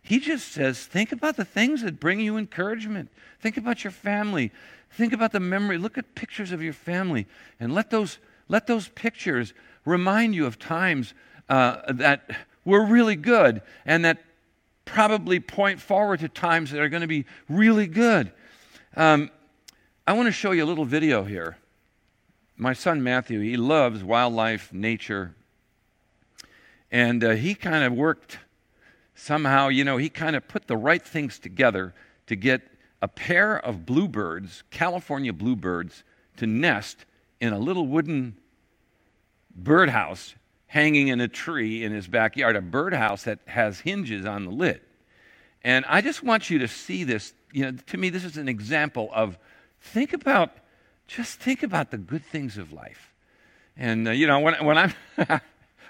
He 0.00 0.18
just 0.18 0.50
says, 0.50 0.86
think 0.86 1.12
about 1.12 1.36
the 1.36 1.44
things 1.44 1.82
that 1.82 2.00
bring 2.00 2.20
you 2.20 2.38
encouragement. 2.38 3.10
Think 3.38 3.58
about 3.58 3.84
your 3.84 3.90
family. 3.90 4.50
Think 4.90 5.12
about 5.12 5.32
the 5.32 5.40
memory. 5.40 5.78
Look 5.78 5.98
at 5.98 6.14
pictures 6.14 6.52
of 6.52 6.62
your 6.62 6.72
family 6.72 7.26
and 7.58 7.74
let 7.74 7.90
those, 7.90 8.18
let 8.48 8.66
those 8.66 8.88
pictures 8.88 9.54
remind 9.84 10.34
you 10.34 10.46
of 10.46 10.58
times 10.58 11.14
uh, 11.48 11.92
that 11.92 12.30
were 12.64 12.84
really 12.84 13.16
good 13.16 13.62
and 13.86 14.04
that 14.04 14.18
probably 14.84 15.38
point 15.38 15.80
forward 15.80 16.20
to 16.20 16.28
times 16.28 16.70
that 16.72 16.80
are 16.80 16.88
going 16.88 17.02
to 17.02 17.06
be 17.06 17.24
really 17.48 17.86
good. 17.86 18.32
Um, 18.96 19.30
I 20.06 20.12
want 20.12 20.26
to 20.26 20.32
show 20.32 20.50
you 20.50 20.64
a 20.64 20.66
little 20.66 20.84
video 20.84 21.22
here. 21.24 21.56
My 22.56 22.72
son 22.72 23.02
Matthew, 23.02 23.40
he 23.40 23.56
loves 23.56 24.02
wildlife, 24.02 24.72
nature, 24.72 25.34
and 26.90 27.22
uh, 27.22 27.30
he 27.30 27.54
kind 27.54 27.84
of 27.84 27.92
worked 27.92 28.38
somehow, 29.14 29.68
you 29.68 29.84
know, 29.84 29.96
he 29.96 30.08
kind 30.08 30.34
of 30.34 30.48
put 30.48 30.66
the 30.66 30.76
right 30.76 31.02
things 31.02 31.38
together 31.38 31.94
to 32.26 32.36
get 32.36 32.69
a 33.02 33.08
pair 33.08 33.56
of 33.56 33.86
bluebirds, 33.86 34.62
California 34.70 35.32
bluebirds, 35.32 36.04
to 36.36 36.46
nest 36.46 37.04
in 37.40 37.52
a 37.52 37.58
little 37.58 37.86
wooden 37.86 38.36
birdhouse 39.54 40.34
hanging 40.66 41.08
in 41.08 41.20
a 41.20 41.28
tree 41.28 41.82
in 41.82 41.92
his 41.92 42.06
backyard, 42.06 42.56
a 42.56 42.60
birdhouse 42.60 43.24
that 43.24 43.40
has 43.46 43.80
hinges 43.80 44.24
on 44.24 44.44
the 44.44 44.50
lid. 44.50 44.80
And 45.62 45.84
I 45.86 46.00
just 46.00 46.22
want 46.22 46.48
you 46.48 46.60
to 46.60 46.68
see 46.68 47.04
this. 47.04 47.34
You 47.52 47.64
know, 47.64 47.78
to 47.88 47.98
me, 47.98 48.08
this 48.10 48.24
is 48.24 48.36
an 48.36 48.48
example 48.48 49.10
of 49.12 49.36
think 49.80 50.12
about, 50.12 50.52
just 51.08 51.40
think 51.40 51.62
about 51.62 51.90
the 51.90 51.98
good 51.98 52.24
things 52.24 52.56
of 52.56 52.72
life. 52.72 53.12
And, 53.76 54.06
uh, 54.08 54.10
you 54.12 54.26
know, 54.26 54.40
when, 54.40 54.64
when, 54.64 54.78
I'm, 54.78 54.94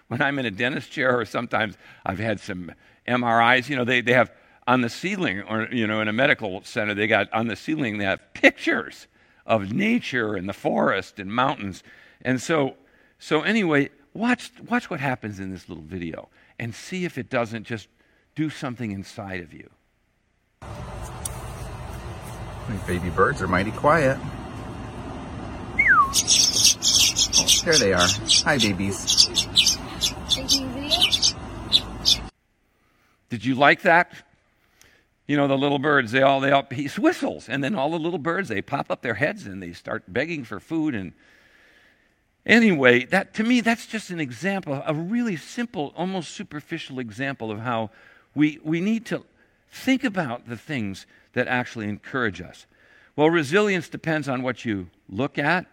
when 0.08 0.22
I'm 0.22 0.38
in 0.38 0.46
a 0.46 0.50
dentist 0.50 0.90
chair, 0.90 1.18
or 1.18 1.24
sometimes 1.24 1.76
I've 2.06 2.18
had 2.18 2.40
some 2.40 2.72
MRIs, 3.06 3.68
you 3.68 3.76
know, 3.76 3.84
they, 3.84 4.00
they 4.00 4.12
have 4.14 4.32
on 4.66 4.82
the 4.82 4.88
ceiling, 4.88 5.42
or, 5.42 5.68
you 5.72 5.86
know, 5.86 6.00
in 6.00 6.08
a 6.08 6.12
medical 6.12 6.62
center, 6.64 6.94
they 6.94 7.06
got 7.06 7.32
on 7.32 7.48
the 7.48 7.56
ceiling, 7.56 7.98
they 7.98 8.04
have 8.04 8.20
pictures 8.34 9.06
of 9.46 9.72
nature 9.72 10.34
and 10.34 10.48
the 10.48 10.52
forest 10.52 11.18
and 11.18 11.32
mountains. 11.32 11.82
And 12.22 12.40
so, 12.40 12.76
so 13.18 13.42
anyway, 13.42 13.90
watch, 14.14 14.52
watch 14.68 14.90
what 14.90 15.00
happens 15.00 15.40
in 15.40 15.50
this 15.50 15.68
little 15.68 15.84
video 15.84 16.28
and 16.58 16.74
see 16.74 17.04
if 17.04 17.18
it 17.18 17.30
doesn't 17.30 17.64
just 17.64 17.88
do 18.34 18.50
something 18.50 18.92
inside 18.92 19.40
of 19.40 19.52
you. 19.52 19.68
baby 22.86 23.10
birds 23.10 23.42
are 23.42 23.48
mighty 23.48 23.72
quiet. 23.72 24.18
Oh, 26.12 27.46
there 27.64 27.76
they 27.78 27.92
are. 27.92 28.06
Hi, 28.44 28.58
babies. 28.58 29.26
Did 33.30 33.44
you 33.44 33.54
like 33.54 33.82
that? 33.82 34.12
You 35.30 35.36
know, 35.36 35.46
the 35.46 35.56
little 35.56 35.78
birds, 35.78 36.10
they 36.10 36.22
all, 36.22 36.40
they 36.40 36.50
all, 36.50 36.66
he 36.72 36.88
whistles, 36.88 37.48
and 37.48 37.62
then 37.62 37.76
all 37.76 37.92
the 37.92 38.00
little 38.00 38.18
birds, 38.18 38.48
they 38.48 38.60
pop 38.60 38.90
up 38.90 39.02
their 39.02 39.14
heads 39.14 39.46
and 39.46 39.62
they 39.62 39.72
start 39.72 40.02
begging 40.12 40.42
for 40.42 40.58
food. 40.58 40.92
And 40.92 41.12
anyway, 42.44 43.04
that, 43.04 43.32
to 43.34 43.44
me, 43.44 43.60
that's 43.60 43.86
just 43.86 44.10
an 44.10 44.18
example, 44.18 44.82
a 44.84 44.92
really 44.92 45.36
simple, 45.36 45.94
almost 45.96 46.32
superficial 46.32 46.98
example 46.98 47.52
of 47.52 47.60
how 47.60 47.90
we, 48.34 48.58
we 48.64 48.80
need 48.80 49.06
to 49.06 49.22
think 49.70 50.02
about 50.02 50.48
the 50.48 50.56
things 50.56 51.06
that 51.34 51.46
actually 51.46 51.88
encourage 51.88 52.40
us. 52.40 52.66
Well, 53.14 53.30
resilience 53.30 53.88
depends 53.88 54.28
on 54.28 54.42
what 54.42 54.64
you 54.64 54.88
look 55.08 55.38
at, 55.38 55.66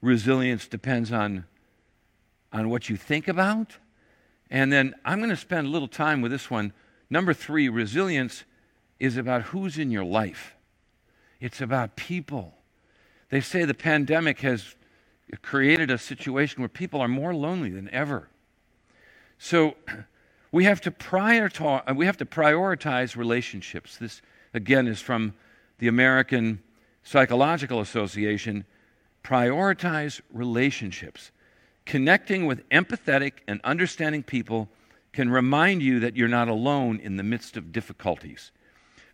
resilience 0.00 0.66
depends 0.66 1.12
on, 1.12 1.44
on 2.54 2.70
what 2.70 2.88
you 2.88 2.96
think 2.96 3.28
about. 3.28 3.76
And 4.48 4.72
then 4.72 4.94
I'm 5.04 5.18
going 5.18 5.28
to 5.28 5.36
spend 5.36 5.66
a 5.66 5.70
little 5.70 5.88
time 5.88 6.22
with 6.22 6.32
this 6.32 6.50
one. 6.50 6.72
Number 7.10 7.34
three, 7.34 7.68
resilience 7.68 8.44
is 8.98 9.16
about 9.16 9.42
who's 9.42 9.78
in 9.78 9.90
your 9.90 10.04
life, 10.04 10.54
it's 11.40 11.60
about 11.60 11.96
people. 11.96 12.54
They 13.30 13.40
say 13.40 13.64
the 13.64 13.74
pandemic 13.74 14.40
has 14.40 14.74
created 15.42 15.90
a 15.90 15.98
situation 15.98 16.62
where 16.62 16.68
people 16.68 17.00
are 17.00 17.08
more 17.08 17.34
lonely 17.34 17.70
than 17.70 17.88
ever. 17.90 18.28
So 19.38 19.74
we 20.52 20.64
have 20.64 20.80
to 20.82 20.90
prioritize, 20.90 21.94
we 21.94 22.06
have 22.06 22.16
to 22.18 22.26
prioritize 22.26 23.16
relationships. 23.16 23.98
This, 23.98 24.22
again, 24.54 24.86
is 24.86 25.00
from 25.00 25.34
the 25.78 25.88
American 25.88 26.62
Psychological 27.02 27.80
Association. 27.80 28.64
Prioritize 29.22 30.20
relationships. 30.32 31.30
Connecting 31.84 32.46
with 32.46 32.68
empathetic 32.70 33.32
and 33.46 33.60
understanding 33.64 34.22
people 34.22 34.68
can 35.12 35.30
remind 35.30 35.82
you 35.82 36.00
that 36.00 36.16
you're 36.16 36.28
not 36.28 36.48
alone 36.48 37.00
in 37.00 37.16
the 37.16 37.22
midst 37.22 37.56
of 37.56 37.72
difficulties. 37.72 38.52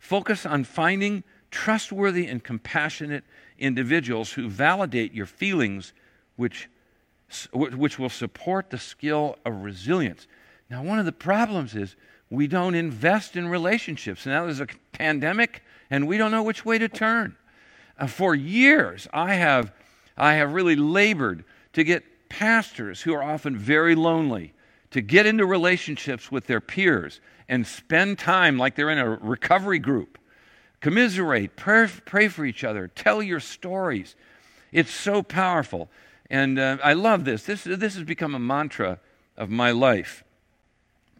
Focus 0.05 0.45
on 0.45 0.64
finding 0.64 1.25
trustworthy 1.51 2.27
and 2.27 2.45
compassionate 2.45 3.25
individuals 3.59 4.33
who 4.33 4.51
validate 4.51 5.14
your 5.14 5.25
feelings, 5.25 5.95
which, 6.37 6.69
which 7.55 7.99
will 7.99 8.11
support 8.11 8.69
the 8.69 8.77
skill 8.77 9.38
of 9.47 9.62
resilience. 9.62 10.27
Now, 10.69 10.83
one 10.83 10.99
of 10.99 11.07
the 11.07 11.12
problems 11.12 11.75
is 11.75 11.97
we 12.29 12.47
don't 12.47 12.75
invest 12.75 13.35
in 13.35 13.49
relationships. 13.49 14.27
Now 14.27 14.45
there's 14.45 14.61
a 14.61 14.67
pandemic, 14.93 15.62
and 15.88 16.07
we 16.07 16.19
don't 16.19 16.31
know 16.31 16.43
which 16.43 16.67
way 16.67 16.77
to 16.77 16.88
turn. 16.88 17.35
Uh, 17.99 18.07
for 18.07 18.35
years, 18.35 19.09
I 19.11 19.37
have, 19.37 19.73
I 20.19 20.35
have 20.35 20.53
really 20.53 20.77
labored 20.77 21.47
to 21.73 21.83
get 21.83 22.29
pastors 22.29 23.01
who 23.01 23.14
are 23.14 23.23
often 23.23 23.57
very 23.57 23.95
lonely 23.95 24.53
to 24.94 25.02
get 25.02 25.26
into 25.26 25.44
relationships 25.44 26.30
with 26.30 26.46
their 26.46 26.61
peers 26.61 27.20
and 27.48 27.66
spend 27.66 28.16
time 28.16 28.57
like 28.57 28.76
they're 28.76 28.90
in 28.90 28.98
a 28.98 29.11
recovery 29.11 29.80
group. 29.80 30.18
Commiserate, 30.78 31.57
pray, 31.57 31.88
pray 32.04 32.28
for 32.28 32.44
each 32.44 32.62
other, 32.62 32.87
tell 32.87 33.20
your 33.20 33.40
stories. 33.40 34.14
It's 34.70 34.94
so 34.94 35.20
powerful. 35.20 35.90
And 36.30 36.61
uh, 36.61 36.76
I 36.80 36.92
love 36.92 37.24
this. 37.24 37.42
this. 37.42 37.64
This 37.64 37.96
has 37.96 38.04
become 38.04 38.37
a 38.37 38.38
mantra 38.38 39.00
of 39.37 39.50
my 39.50 39.72
life. 39.72 40.22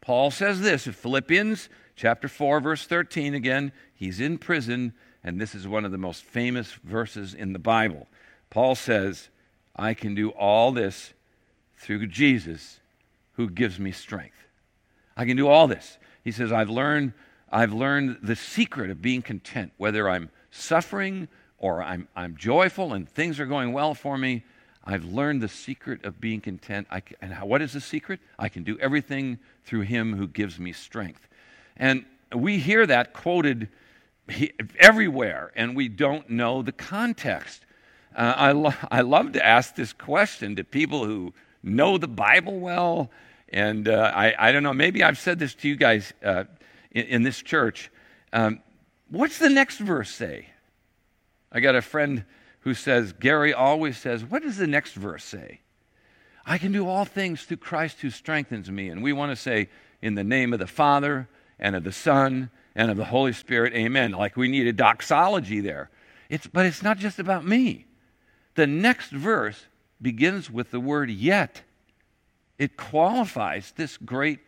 Paul 0.01 0.31
says 0.31 0.61
this 0.61 0.87
in 0.87 0.93
Philippians 0.93 1.69
chapter 1.97 2.29
4, 2.29 2.61
verse 2.61 2.87
13 2.87 3.35
again. 3.35 3.73
He's 3.93 4.21
in 4.21 4.39
prison, 4.39 4.93
and 5.25 5.41
this 5.41 5.53
is 5.53 5.67
one 5.67 5.85
of 5.85 5.91
the 5.91 5.99
most 5.99 6.23
famous 6.23 6.75
verses 6.85 7.35
in 7.35 7.53
the 7.53 7.59
Bible. 7.59 8.07
Paul 8.51 8.77
says, 8.77 9.31
I 9.75 9.95
can 9.95 10.15
do 10.15 10.31
all 10.31 10.71
this 10.71 11.13
through 11.77 12.07
Jesus 12.07 12.79
who 13.35 13.51
gives 13.51 13.79
me 13.79 13.93
strength. 13.93 14.37
I 15.17 15.25
can 15.25 15.37
do 15.37 15.49
all 15.49 15.67
this. 15.67 15.99
He 16.23 16.33
says, 16.33 16.53
I've 16.53 16.71
learned, 16.71 17.13
I've 17.51 17.73
learned 17.73 18.19
the 18.23 18.37
secret 18.37 18.91
of 18.91 19.03
being 19.03 19.23
content, 19.23 19.73
whether 19.77 20.09
I'm 20.09 20.31
suffering 20.51 21.29
or 21.59 21.83
I'm, 21.83 22.09
I'm 22.17 22.37
joyful 22.37 22.93
and 22.93 23.09
things 23.09 23.39
are 23.41 23.47
going 23.47 23.73
well 23.73 23.95
for 23.95 24.17
me. 24.17 24.45
I've 24.85 25.05
learned 25.05 25.41
the 25.41 25.49
secret 25.49 26.05
of 26.05 26.21
being 26.21 26.41
content. 26.41 26.87
I, 26.91 27.03
and 27.21 27.33
how, 27.33 27.47
what 27.47 27.63
is 27.63 27.73
the 27.73 27.81
secret? 27.81 28.21
I 28.39 28.49
can 28.49 28.65
do 28.65 28.79
everything 28.79 29.39
through 29.65 29.83
him 29.83 30.15
who 30.15 30.29
gives 30.29 30.59
me 30.59 30.73
strength. 30.73 31.27
And 31.77 32.05
we 32.35 32.59
hear 32.59 32.87
that 32.87 33.13
quoted 33.13 33.69
everywhere, 34.79 35.53
and 35.57 35.75
we 35.75 35.89
don't 35.89 36.29
know 36.31 36.63
the 36.63 36.73
context. 36.73 37.65
Uh, 38.15 38.35
I, 38.37 38.53
lo- 38.53 38.75
I 38.91 39.01
love 39.01 39.33
to 39.33 39.45
ask 39.45 39.75
this 39.75 39.93
question 39.93 40.57
to 40.57 40.65
people 40.65 41.05
who 41.05 41.33
know 41.65 41.99
the 41.99 42.09
Bible 42.09 42.61
well. 42.61 43.11
And 43.49 43.89
uh, 43.89 44.13
I, 44.15 44.35
I 44.39 44.53
don't 44.53 44.63
know, 44.63 44.73
maybe 44.73 45.03
I've 45.03 45.19
said 45.19 45.39
this 45.39 45.55
to 45.57 45.69
you 45.69 45.77
guys 45.77 46.13
uh, 46.25 46.45
in, 46.91 47.07
in, 47.07 47.23
this 47.23 47.41
church. 47.41 47.91
Um, 48.33 48.61
what's 49.11 49.39
the 49.39 49.49
next 49.49 49.79
verse 49.79 50.11
say? 50.11 50.49
I 51.53 51.61
got 51.61 51.75
a 51.75 51.83
friend 51.83 52.25
who 52.61 52.75
says, 52.75 53.13
Gary 53.13 53.55
always 53.55 53.97
says, 53.97 54.25
What 54.25 54.43
does 54.43 54.57
the 54.57 54.67
next 54.67 54.95
verse 54.95 55.25
say? 55.25 55.61
I 56.47 56.59
can 56.59 56.73
do 56.73 56.89
all 56.89 57.05
things 57.05 57.43
through 57.43 57.59
Christ 57.59 58.01
who 58.01 58.11
strengthens 58.11 58.71
me. 58.71 58.89
And 58.89 59.03
we 59.03 59.13
want 59.13 59.31
to 59.33 59.37
say, 59.37 59.69
In 60.03 60.15
the 60.15 60.25
name 60.25 60.53
of 60.53 60.59
the 60.59 60.67
Father 60.67 61.29
and 61.59 61.77
of 61.77 61.85
the 61.85 61.93
Son 61.93 62.51
and 62.75 62.91
of 62.91 62.97
the 62.97 63.05
Holy 63.05 63.33
Spirit, 63.33 63.73
amen. 63.75 64.13
Like 64.13 64.37
we 64.37 64.49
need 64.49 64.67
a 64.67 64.73
doxology 64.73 65.61
there. 65.61 65.91
It's, 66.29 66.47
but 66.47 66.67
it's 66.67 66.83
not 66.83 66.99
just 66.99 67.19
about 67.19 67.47
me. 67.47 67.87
The 68.57 68.67
next 68.67 69.11
verse 69.11 69.67
begins 70.05 70.49
with 70.49 70.71
the 70.71 70.79
word 70.79 71.11
yet. 71.11 71.63
It 72.59 72.77
qualifies 72.77 73.73
this 73.75 73.97
great 73.97 74.39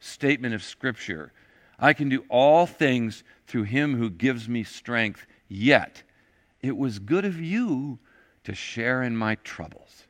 statement 0.00 0.54
of 0.54 0.64
Scripture. 0.64 1.32
I 1.78 1.92
can 1.92 2.08
do 2.08 2.24
all 2.28 2.66
things 2.66 3.22
through 3.46 3.64
him 3.64 3.96
who 3.96 4.10
gives 4.10 4.48
me 4.48 4.64
strength, 4.64 5.24
yet 5.48 6.02
it 6.60 6.76
was 6.76 6.98
good 6.98 7.24
of 7.24 7.40
you 7.40 8.00
to 8.42 8.54
share 8.54 9.02
in 9.04 9.16
my 9.16 9.36
troubles. 9.36 10.06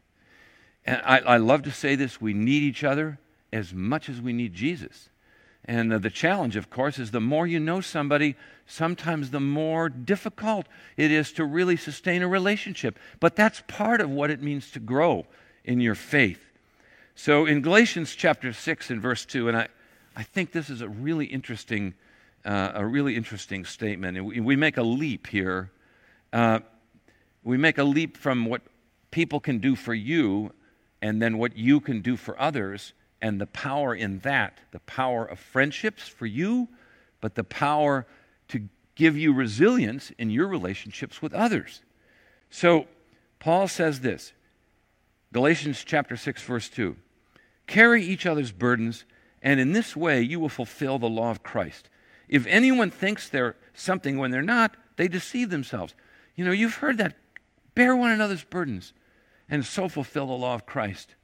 And 0.87 1.03
I, 1.05 1.19
I 1.19 1.37
love 1.37 1.63
to 1.63 1.71
say 1.71 1.95
this 1.95 2.21
we 2.21 2.33
need 2.33 2.63
each 2.63 2.83
other 2.83 3.19
as 3.53 3.75
much 3.75 4.09
as 4.09 4.21
we 4.21 4.33
need 4.33 4.55
Jesus. 4.55 5.11
And 5.65 5.93
uh, 5.93 5.99
the 5.99 6.11
challenge, 6.11 6.57
of 6.57 6.71
course, 6.71 6.99
is 6.99 7.13
the 7.13 7.21
more 7.21 7.47
you 7.47 7.61
know 7.61 7.81
somebody, 7.81 8.35
sometimes 8.67 9.31
the 9.31 9.41
more 9.41 9.89
difficult 9.89 10.67
it 10.97 11.13
is 11.13 11.33
to 11.33 11.45
really 11.45 11.77
sustain 11.77 12.23
a 12.23 12.29
relationship. 12.29 12.99
But 13.21 13.37
that's 13.37 13.63
part 13.69 14.01
of 14.01 14.11
what 14.11 14.31
it 14.31 14.43
means 14.43 14.71
to 14.73 14.81
grow 14.81 15.27
in 15.65 15.81
your 15.81 15.95
faith. 15.95 16.41
So 17.15 17.47
in 17.47 17.61
Galatians 17.61 18.15
chapter 18.15 18.53
6 18.53 18.91
and 18.91 19.01
verse 19.01 19.25
2, 19.25 19.49
and 19.49 19.57
I, 19.57 19.69
I 20.17 20.25
think 20.25 20.51
this 20.51 20.69
is 20.69 20.81
a 20.81 20.89
really 20.89 21.27
interesting, 21.27 21.95
uh, 22.45 22.73
a 22.75 22.85
really 22.85 23.15
interesting 23.15 23.65
statement. 23.65 24.17
And 24.17 24.45
we, 24.45 24.57
make 24.57 24.79
a 24.79 24.83
leap 24.83 25.29
here. 25.29 25.71
Uh, 26.33 26.61
we 27.45 27.57
make 27.57 27.79
a 27.79 27.85
leap 27.85 28.17
from 28.17 28.47
what 28.47 28.63
people 29.13 29.39
can 29.39 29.59
do 29.59 29.77
for 29.77 29.95
you 29.95 30.53
and 31.01 31.23
then 31.23 31.39
what 31.39 31.57
you 31.57 31.81
can 31.81 32.01
do 32.01 32.17
for 32.17 32.41
others 32.41 32.95
and 33.23 33.41
the 33.41 33.47
power 33.47 33.95
in 33.95 34.19
that 34.19 34.59
the 34.73 34.81
power 34.81 35.25
of 35.25 35.39
friendships 35.39 36.09
for 36.09 36.27
you, 36.27 36.69
but 37.21 37.37
the 37.37 37.45
power 37.45 38.05
to 38.49 38.69
give 38.97 39.17
you 39.17 39.33
resilience 39.33 40.11
in 40.19 40.29
your 40.29 40.49
relationships 40.49 41.23
with 41.23 41.33
others. 41.33 41.83
So, 42.51 42.87
Paul 43.39 43.69
says 43.69 44.01
this 44.01 44.33
Galatians 45.33 45.83
chapter 45.85 46.17
6, 46.17 46.43
verse 46.43 46.69
2 46.69 46.97
Carry 47.67 48.05
each 48.05 48.27
other's 48.27 48.53
burdens, 48.53 49.05
and 49.41 49.61
in 49.61 49.73
this 49.73 49.97
way 49.97 50.21
you 50.21 50.41
will 50.41 50.51
fulfill 50.51 50.99
the 50.99 51.09
law 51.09 51.31
of 51.31 51.43
Christ. 51.43 51.89
If 52.29 52.47
anyone 52.47 52.91
thinks 52.91 53.29
they're 53.29 53.57
something 53.73 54.19
when 54.19 54.31
they're 54.31 54.43
not, 54.43 54.77
they 54.97 55.07
deceive 55.07 55.51
themselves. 55.51 55.95
You 56.35 56.45
know, 56.45 56.51
you've 56.51 56.77
heard 56.77 56.99
that. 56.99 57.15
Bear 57.75 57.97
one 57.97 58.11
another's 58.11 58.45
burdens, 58.45 58.93
and 59.49 59.65
so 59.65 59.89
fulfill 59.89 60.27
the 60.27 60.33
law 60.33 60.55
of 60.55 60.67
Christ. 60.67 61.15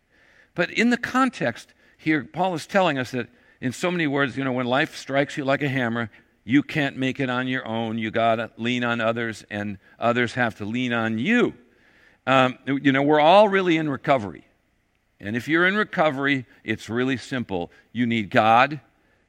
But 0.54 0.70
in 0.70 0.90
the 0.90 0.96
context, 0.96 1.74
here, 1.98 2.24
Paul 2.24 2.54
is 2.54 2.66
telling 2.66 2.98
us 2.98 3.10
that 3.10 3.28
in 3.60 3.72
so 3.72 3.90
many 3.90 4.06
words, 4.06 4.36
you 4.36 4.44
know, 4.44 4.52
when 4.52 4.66
life 4.66 4.96
strikes 4.96 5.36
you 5.36 5.44
like 5.44 5.62
a 5.62 5.68
hammer, 5.68 6.10
you 6.44 6.62
can't 6.62 6.96
make 6.96 7.20
it 7.20 7.28
on 7.28 7.46
your 7.48 7.66
own. 7.66 7.98
You 7.98 8.10
got 8.10 8.36
to 8.36 8.50
lean 8.56 8.84
on 8.84 9.00
others, 9.00 9.44
and 9.50 9.78
others 9.98 10.32
have 10.34 10.56
to 10.56 10.64
lean 10.64 10.92
on 10.92 11.18
you. 11.18 11.52
Um, 12.26 12.58
you 12.66 12.92
know, 12.92 13.02
we're 13.02 13.20
all 13.20 13.48
really 13.48 13.76
in 13.76 13.90
recovery. 13.90 14.46
And 15.20 15.36
if 15.36 15.48
you're 15.48 15.66
in 15.66 15.76
recovery, 15.76 16.46
it's 16.62 16.88
really 16.88 17.16
simple. 17.16 17.72
You 17.92 18.06
need 18.06 18.30
God 18.30 18.80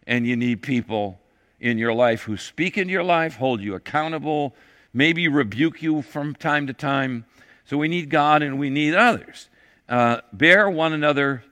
and 0.05 0.27
you 0.27 0.35
need 0.35 0.61
people 0.61 1.19
in 1.59 1.77
your 1.77 1.93
life 1.93 2.23
who 2.23 2.37
speak 2.37 2.77
into 2.77 2.91
your 2.91 3.03
life, 3.03 3.35
hold 3.35 3.61
you 3.61 3.73
accountable, 3.73 4.55
maybe 4.93 5.27
rebuke 5.27 5.81
you 5.81 6.01
from 6.01 6.35
time 6.35 6.67
to 6.67 6.73
time. 6.73 7.25
So 7.65 7.77
we 7.77 7.87
need 7.87 8.09
God 8.09 8.43
and 8.43 8.59
we 8.59 8.69
need 8.69 8.93
others. 8.93 9.49
Uh, 9.87 10.21
bear 10.31 10.69
one 10.69 10.93
another, 10.93 11.43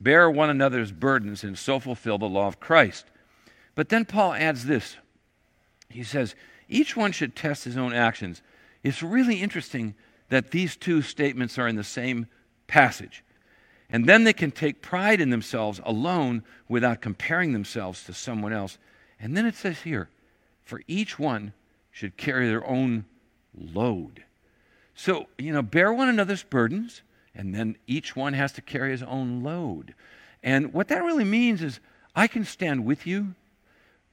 bear 0.00 0.30
one 0.30 0.50
another's 0.50 0.92
burdens, 0.92 1.44
and 1.44 1.58
so 1.58 1.78
fulfill 1.78 2.18
the 2.18 2.26
law 2.26 2.46
of 2.46 2.60
Christ. 2.60 3.06
But 3.74 3.88
then 3.88 4.04
Paul 4.04 4.34
adds 4.34 4.66
this. 4.66 4.96
He 5.88 6.02
says, 6.02 6.34
each 6.68 6.96
one 6.96 7.12
should 7.12 7.36
test 7.36 7.64
his 7.64 7.76
own 7.76 7.92
actions. 7.92 8.42
It's 8.82 9.02
really 9.02 9.42
interesting 9.42 9.94
that 10.28 10.50
these 10.50 10.76
two 10.76 11.02
statements 11.02 11.58
are 11.58 11.68
in 11.68 11.76
the 11.76 11.84
same 11.84 12.26
passage. 12.66 13.22
And 13.90 14.06
then 14.06 14.24
they 14.24 14.32
can 14.32 14.50
take 14.50 14.82
pride 14.82 15.20
in 15.20 15.30
themselves 15.30 15.80
alone 15.84 16.42
without 16.68 17.00
comparing 17.00 17.52
themselves 17.52 18.04
to 18.04 18.14
someone 18.14 18.52
else. 18.52 18.78
And 19.20 19.36
then 19.36 19.46
it 19.46 19.54
says 19.54 19.82
here, 19.82 20.08
for 20.62 20.82
each 20.88 21.18
one 21.18 21.52
should 21.90 22.16
carry 22.16 22.48
their 22.48 22.66
own 22.66 23.04
load. 23.56 24.24
So, 24.94 25.26
you 25.38 25.52
know, 25.52 25.62
bear 25.62 25.92
one 25.92 26.08
another's 26.08 26.42
burdens, 26.42 27.02
and 27.34 27.54
then 27.54 27.76
each 27.86 28.14
one 28.14 28.32
has 28.32 28.52
to 28.52 28.62
carry 28.62 28.90
his 28.90 29.02
own 29.02 29.42
load. 29.42 29.94
And 30.42 30.72
what 30.72 30.88
that 30.88 31.02
really 31.02 31.24
means 31.24 31.62
is 31.62 31.80
I 32.14 32.26
can 32.26 32.44
stand 32.44 32.84
with 32.84 33.06
you, 33.06 33.34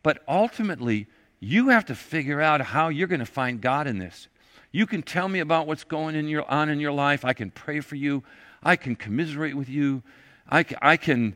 but 0.04 0.24
ultimately, 0.28 1.08
you 1.40 1.70
have 1.70 1.86
to 1.86 1.96
figure 1.96 2.42
out 2.42 2.62
how 2.62 2.90
you're 2.90 3.08
going 3.08 3.20
to 3.20 3.26
find 3.26 3.62
God 3.62 3.88
in 3.88 3.98
this. 3.98 4.28
You 4.72 4.86
can 4.86 5.02
tell 5.02 5.28
me 5.28 5.40
about 5.40 5.68
what's 5.68 5.84
going 5.84 6.16
in 6.16 6.28
your, 6.28 6.50
on 6.50 6.70
in 6.70 6.80
your 6.80 6.92
life. 6.94 7.26
I 7.26 7.34
can 7.34 7.52
pray 7.52 7.82
for 7.82 7.96
you. 7.96 8.24
I 8.64 8.76
can 8.76 8.96
commiserate 8.96 9.56
with 9.56 9.68
you. 9.68 10.04
I, 10.50 10.66
I 10.82 10.98
can 10.98 11.36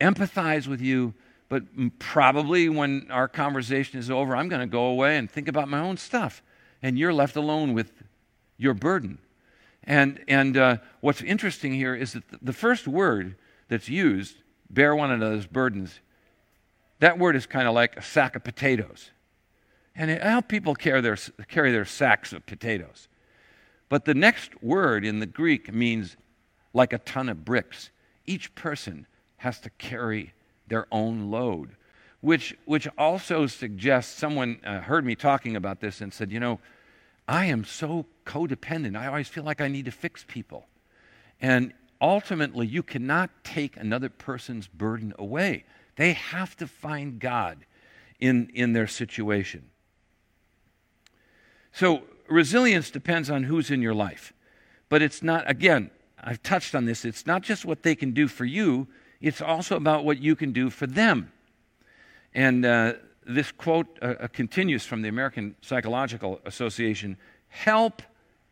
empathize 0.00 0.66
with 0.66 0.80
you. 0.80 1.14
But 1.48 1.64
probably 1.98 2.68
when 2.68 3.10
our 3.10 3.28
conversation 3.28 3.98
is 3.98 4.10
over, 4.10 4.36
I'm 4.36 4.48
going 4.48 4.60
to 4.60 4.66
go 4.66 4.86
away 4.86 5.16
and 5.16 5.30
think 5.30 5.48
about 5.48 5.68
my 5.68 5.78
own 5.78 5.96
stuff. 5.96 6.42
And 6.82 6.98
you're 6.98 7.12
left 7.12 7.36
alone 7.36 7.74
with 7.74 7.92
your 8.58 8.74
burden. 8.74 9.18
And, 9.84 10.20
and 10.28 10.56
uh, 10.56 10.76
what's 11.00 11.22
interesting 11.22 11.74
here 11.74 11.94
is 11.94 12.14
that 12.14 12.24
the 12.42 12.52
first 12.52 12.88
word 12.88 13.36
that's 13.68 13.88
used, 13.88 14.36
bear 14.70 14.96
one 14.96 15.10
another's 15.10 15.46
burdens, 15.46 16.00
that 17.00 17.18
word 17.18 17.36
is 17.36 17.46
kind 17.46 17.68
of 17.68 17.74
like 17.74 17.96
a 17.96 18.02
sack 18.02 18.34
of 18.34 18.44
potatoes. 18.44 19.10
And 19.94 20.10
it 20.10 20.22
help 20.22 20.48
people 20.48 20.74
carry 20.74 21.00
their, 21.00 21.16
carry 21.48 21.70
their 21.70 21.84
sacks 21.84 22.32
of 22.32 22.46
potatoes. 22.46 23.08
But 23.88 24.06
the 24.06 24.14
next 24.14 24.62
word 24.62 25.04
in 25.04 25.20
the 25.20 25.26
Greek 25.26 25.72
means 25.72 26.16
like 26.72 26.92
a 26.92 26.98
ton 26.98 27.28
of 27.28 27.44
bricks. 27.44 27.90
Each 28.26 28.54
person 28.54 29.06
has 29.36 29.60
to 29.60 29.70
carry 29.70 30.32
their 30.66 30.86
own 30.90 31.30
load, 31.30 31.76
which, 32.22 32.56
which 32.64 32.88
also 32.96 33.46
suggests 33.46 34.18
someone 34.18 34.58
uh, 34.64 34.80
heard 34.80 35.04
me 35.04 35.14
talking 35.14 35.56
about 35.56 35.80
this 35.80 36.00
and 36.00 36.12
said, 36.12 36.32
You 36.32 36.40
know, 36.40 36.58
I 37.26 37.46
am 37.46 37.64
so 37.64 38.06
codependent. 38.26 38.98
I 38.98 39.06
always 39.06 39.28
feel 39.28 39.44
like 39.44 39.60
I 39.60 39.68
need 39.68 39.86
to 39.86 39.90
fix 39.90 40.24
people. 40.26 40.66
And 41.40 41.72
ultimately, 42.00 42.66
you 42.66 42.82
cannot 42.82 43.30
take 43.44 43.76
another 43.76 44.08
person's 44.08 44.66
burden 44.66 45.14
away. 45.18 45.64
They 45.96 46.12
have 46.12 46.56
to 46.56 46.66
find 46.66 47.18
God 47.18 47.64
in, 48.20 48.50
in 48.54 48.72
their 48.72 48.86
situation. 48.86 49.70
So, 51.72 52.02
resilience 52.28 52.90
depends 52.90 53.30
on 53.30 53.44
who's 53.44 53.70
in 53.70 53.82
your 53.82 53.94
life. 53.94 54.32
But 54.88 55.02
it's 55.02 55.22
not, 55.22 55.48
again, 55.50 55.90
I've 56.22 56.42
touched 56.42 56.74
on 56.74 56.84
this, 56.84 57.04
it's 57.04 57.26
not 57.26 57.42
just 57.42 57.64
what 57.64 57.82
they 57.82 57.94
can 57.94 58.12
do 58.12 58.28
for 58.28 58.44
you, 58.44 58.86
it's 59.20 59.40
also 59.40 59.76
about 59.76 60.04
what 60.04 60.18
you 60.18 60.36
can 60.36 60.52
do 60.52 60.70
for 60.70 60.86
them. 60.86 61.32
And 62.34 62.64
uh, 62.64 62.94
this 63.26 63.52
quote 63.52 63.98
uh, 64.02 64.14
uh, 64.20 64.26
continues 64.28 64.84
from 64.84 65.02
the 65.02 65.08
American 65.08 65.56
Psychological 65.60 66.40
Association 66.44 67.16
help 67.48 68.02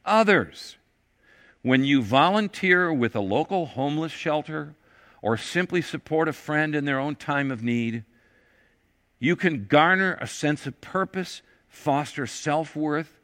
others. 0.05 0.77
When 1.63 1.85
you 1.85 2.03
volunteer 2.03 2.93
with 2.93 3.15
a 3.15 3.21
local 3.21 3.67
homeless 3.67 4.13
shelter 4.13 4.75
or 5.21 5.37
simply 5.37 5.83
support 5.83 6.29
a 6.29 6.33
friend 6.33 6.75
in 6.75 6.85
their 6.85 6.99
own 6.99 7.15
time 7.15 7.51
of 7.51 7.63
need, 7.63 8.05
you 9.19 9.37
can 9.37 9.67
garner 9.67 10.19
a 10.21 10.27
sense 10.27 10.67
of 10.67 10.81
purpose, 10.81 11.43
foster 11.69 12.27
self 12.27 12.75
worth, 12.75 13.21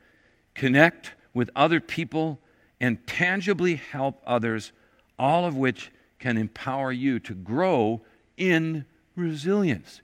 connect 0.55 1.15
with 1.35 1.51
other 1.57 1.81
people, 1.81 2.39
and 2.81 3.05
tangibly 3.07 3.77
help 3.77 4.23
others, 4.25 4.73
all 5.19 5.45
of 5.45 5.57
which 5.57 5.91
can 6.19 6.37
empower 6.37 6.93
you 6.93 7.19
to 7.19 7.35
grow 7.35 8.01
in 8.37 8.85
resilience. 9.17 10.01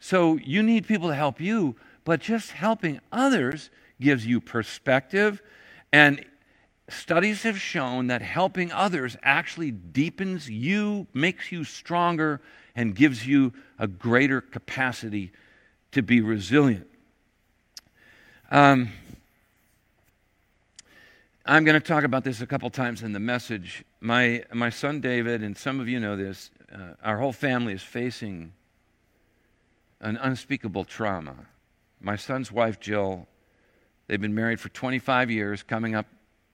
So 0.00 0.36
you 0.36 0.62
need 0.62 0.86
people 0.86 1.08
to 1.08 1.14
help 1.14 1.40
you, 1.40 1.76
but 2.04 2.20
just 2.20 2.52
helping 2.52 3.00
others 3.10 3.70
gives 4.00 4.26
you 4.26 4.40
perspective. 4.40 5.42
And 5.92 6.24
studies 6.88 7.42
have 7.44 7.58
shown 7.58 8.08
that 8.08 8.22
helping 8.22 8.70
others 8.72 9.16
actually 9.22 9.70
deepens 9.70 10.50
you, 10.50 11.06
makes 11.14 11.50
you 11.50 11.64
stronger, 11.64 12.40
and 12.76 12.94
gives 12.94 13.26
you 13.26 13.52
a 13.78 13.86
greater 13.86 14.40
capacity 14.40 15.32
to 15.92 16.02
be 16.02 16.20
resilient. 16.20 16.86
Um, 18.50 18.90
I'm 21.46 21.64
going 21.64 21.80
to 21.80 21.86
talk 21.86 22.04
about 22.04 22.24
this 22.24 22.40
a 22.40 22.46
couple 22.46 22.70
times 22.70 23.02
in 23.02 23.12
the 23.12 23.20
message. 23.20 23.84
My, 24.00 24.44
my 24.52 24.70
son 24.70 25.00
David, 25.00 25.42
and 25.42 25.56
some 25.56 25.78
of 25.78 25.88
you 25.88 26.00
know 26.00 26.16
this, 26.16 26.50
uh, 26.74 26.94
our 27.02 27.18
whole 27.18 27.32
family 27.32 27.74
is 27.74 27.82
facing 27.82 28.52
an 30.04 30.18
unspeakable 30.18 30.84
trauma. 30.84 31.34
My 31.98 32.14
son's 32.14 32.52
wife, 32.52 32.78
Jill, 32.78 33.26
they've 34.06 34.20
been 34.20 34.34
married 34.34 34.60
for 34.60 34.68
25 34.68 35.30
years, 35.30 35.62
coming 35.62 35.94
up 35.94 36.06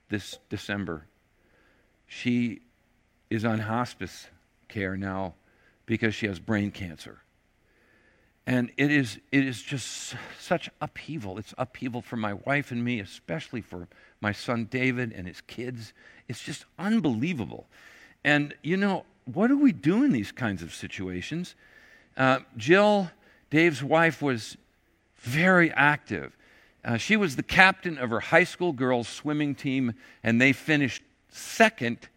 this 0.09 0.39
December. 0.49 1.07
She 2.07 2.61
is 3.29 3.45
on 3.45 3.59
hospice 3.59 4.29
care 4.69 4.97
now 4.97 5.35
because 5.85 6.15
she 6.15 6.27
has 6.27 6.39
brain 6.39 6.71
cancer. 6.71 7.19
And 8.47 8.71
it 8.77 8.93
is, 8.93 9.19
it 9.33 9.45
is 9.45 9.63
just 9.63 10.15
such 10.39 10.71
upheaval. 10.81 11.37
It's 11.37 11.53
upheaval 11.59 12.03
for 12.03 12.17
my 12.17 12.35
wife 12.35 12.71
and 12.71 12.85
me, 12.85 13.01
especially 13.01 13.61
for 13.61 13.89
my 14.21 14.33
son 14.33 14.67
David 14.71 15.13
and 15.13 15.27
his 15.27 15.41
kids. 15.43 15.93
It's 16.29 16.43
just 16.43 16.65
unbelievable. 16.79 17.67
And, 18.25 18.55
you 18.63 18.77
know, 18.77 19.05
what 19.25 19.49
do 19.49 19.59
we 19.59 19.73
do 19.73 20.05
in 20.05 20.13
these 20.13 20.31
kinds 20.31 20.63
of 20.63 20.73
situations? 20.73 21.57
Uh, 22.17 22.41
Jill, 22.57 23.11
Dave's 23.51 23.83
wife, 23.83 24.23
was 24.23 24.57
very 25.17 25.71
active. 25.73 26.37
Uh, 26.85 26.97
she 26.97 27.17
was 27.17 27.37
the 27.37 27.43
captain 27.43 27.99
of 27.99 28.11
her 28.11 28.21
high 28.21 28.45
school 28.45 28.73
girls' 28.73 29.09
swimming 29.09 29.55
team, 29.55 29.95
and 30.23 30.41
they 30.41 30.53
finished 30.53 31.03
second 31.29 32.09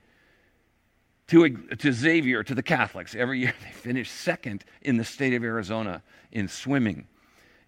to, 1.28 1.50
to 1.76 1.92
Xavier, 1.92 2.44
to 2.44 2.56
the 2.56 2.64
Catholics. 2.64 3.16
Every 3.16 3.40
year 3.40 3.54
they 3.64 3.72
finished 3.72 4.14
second 4.14 4.64
in 4.82 4.98
the 4.98 5.04
state 5.04 5.34
of 5.34 5.44
Arizona 5.44 6.02
in 6.32 6.48
swimming. 6.48 7.08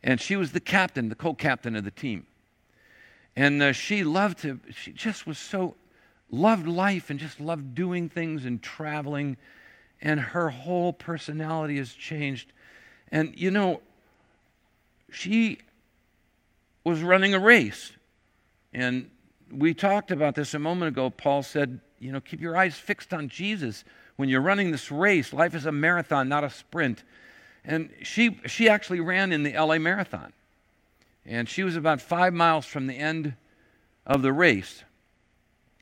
And 0.04 0.22
she 0.22 0.36
was 0.36 0.52
the 0.52 0.60
captain, 0.60 1.10
the 1.10 1.16
co 1.16 1.34
captain 1.34 1.76
of 1.76 1.84
the 1.84 1.92
team. 1.92 2.28
And 3.36 3.62
uh, 3.62 3.72
she 3.74 4.04
loved 4.04 4.40
to, 4.40 4.60
she 4.72 4.92
just 4.92 5.28
was 5.28 5.38
so, 5.38 5.76
loved 6.30 6.68
life 6.68 7.10
and 7.10 7.20
just 7.20 7.40
loved 7.40 7.76
doing 7.76 8.08
things 8.08 8.46
and 8.46 8.62
traveling. 8.62 9.36
And 10.02 10.20
her 10.20 10.50
whole 10.50 10.94
personality 10.94 11.78
has 11.78 11.92
changed. 11.92 12.54
And 13.16 13.34
you 13.38 13.50
know, 13.50 13.80
she 15.10 15.60
was 16.84 17.02
running 17.02 17.34
a 17.34 17.40
race. 17.40 17.94
And 18.74 19.10
we 19.50 19.74
talked 19.74 20.12
about 20.12 20.36
this 20.36 20.54
a 20.54 20.60
moment 20.60 20.90
ago. 20.90 21.10
Paul 21.10 21.42
said, 21.42 21.80
you 21.98 22.12
know, 22.12 22.20
keep 22.20 22.42
your 22.42 22.58
eyes 22.58 22.76
fixed 22.76 23.14
on 23.14 23.30
Jesus 23.30 23.86
when 24.18 24.28
you're 24.28 24.42
running 24.42 24.70
this 24.72 24.92
race. 24.92 25.32
Life 25.32 25.56
is 25.56 25.66
a 25.66 25.72
marathon, 25.72 26.28
not 26.28 26.44
a 26.44 26.50
sprint. 26.50 27.06
And 27.64 27.90
she, 28.04 28.38
she 28.48 28.68
actually 28.68 29.00
ran 29.00 29.32
in 29.32 29.44
the 29.44 29.54
LA 29.54 29.78
Marathon. 29.78 30.34
And 31.26 31.48
she 31.48 31.64
was 31.64 31.78
about 31.78 32.02
five 32.02 32.34
miles 32.34 32.66
from 32.66 32.86
the 32.86 32.98
end 32.98 33.36
of 34.06 34.24
the 34.24 34.34
race. 34.34 34.84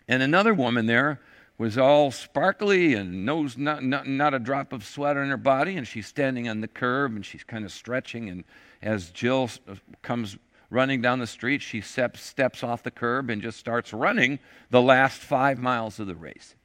And 0.08 0.22
another 0.22 0.54
woman 0.54 0.86
there 0.86 1.20
was 1.58 1.78
all 1.78 2.12
sparkly 2.12 2.94
and 2.94 3.26
nose 3.26 3.58
not, 3.58 3.84
not, 3.84 4.08
not 4.08 4.34
a 4.34 4.40
drop 4.40 4.74
of 4.74 4.84
sweat 4.84 5.18
on 5.18 5.30
her 5.30 5.38
body. 5.38 5.78
And 5.78 5.88
she's 5.88 6.08
standing 6.08 6.50
on 6.50 6.62
the 6.62 6.68
curb 6.68 7.16
and 7.16 7.26
she's 7.26 7.44
kind 7.44 7.64
of 7.64 7.72
stretching. 7.72 8.30
And 8.30 8.44
as 8.82 9.12
Jill 9.12 9.50
uh, 9.68 9.76
comes 10.02 10.38
running 10.70 11.02
down 11.02 11.20
the 11.20 11.28
street, 11.28 11.62
she 11.62 11.82
steps, 11.82 12.22
steps 12.22 12.64
off 12.64 12.84
the 12.84 12.92
curb 12.92 13.30
and 13.30 13.42
just 13.42 13.60
starts 13.60 13.94
running 13.94 14.40
the 14.72 14.82
last 14.82 15.20
five 15.20 15.60
miles 15.60 16.00
of 16.00 16.08
the 16.08 16.16
race. 16.16 16.56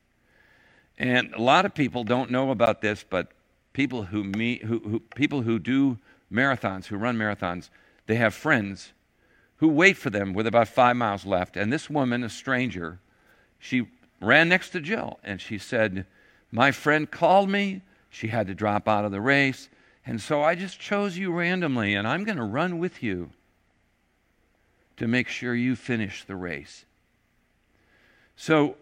And 0.99 1.32
a 1.34 1.43
lot 1.43 1.64
of 1.64 1.74
people 1.74 2.03
don't 2.03 2.30
know 2.30 2.51
about 2.51 2.80
this, 2.80 3.05
but 3.09 3.32
people 3.72 4.05
who 4.05 4.24
meet, 4.24 4.64
who, 4.64 4.80
who, 4.80 5.01
people 5.14 5.43
who 5.43 5.59
do 5.59 5.99
marathons, 6.32 6.86
who 6.86 6.97
run 6.97 7.16
marathons, 7.16 7.68
they 8.07 8.16
have 8.16 8.34
friends 8.34 8.93
who 9.57 9.68
wait 9.68 9.97
for 9.97 10.11
them 10.11 10.32
with 10.32 10.47
about 10.47 10.68
five 10.68 10.97
miles 10.97 11.26
left. 11.26 11.57
And 11.57 11.72
this 11.72 11.91
woman, 11.91 12.24
a 12.24 12.28
stranger, 12.28 12.99
she 13.59 13.86
ran 14.21 14.49
next 14.49 14.71
to 14.71 14.81
Jill 14.81 15.19
and 15.23 15.41
she 15.41 15.59
said, 15.59 16.07
My 16.51 16.71
friend 16.71 17.11
called 17.11 17.51
me. 17.51 17.83
She 18.11 18.29
had 18.29 18.47
to 18.47 18.55
drop 18.55 18.89
out 18.89 19.05
of 19.05 19.12
the 19.12 19.21
race. 19.21 19.69
And 20.07 20.21
so 20.21 20.43
I 20.43 20.55
just 20.55 20.81
chose 20.81 21.19
you 21.19 21.31
randomly, 21.33 21.95
and 21.95 22.09
I'm 22.09 22.25
going 22.25 22.39
to 22.39 22.45
run 22.45 22.79
with 22.79 23.03
you 23.03 23.31
to 24.97 25.07
make 25.07 25.29
sure 25.29 25.55
you 25.55 25.77
finish 25.77 26.25
the 26.25 26.35
race. 26.35 26.87
So 28.35 28.77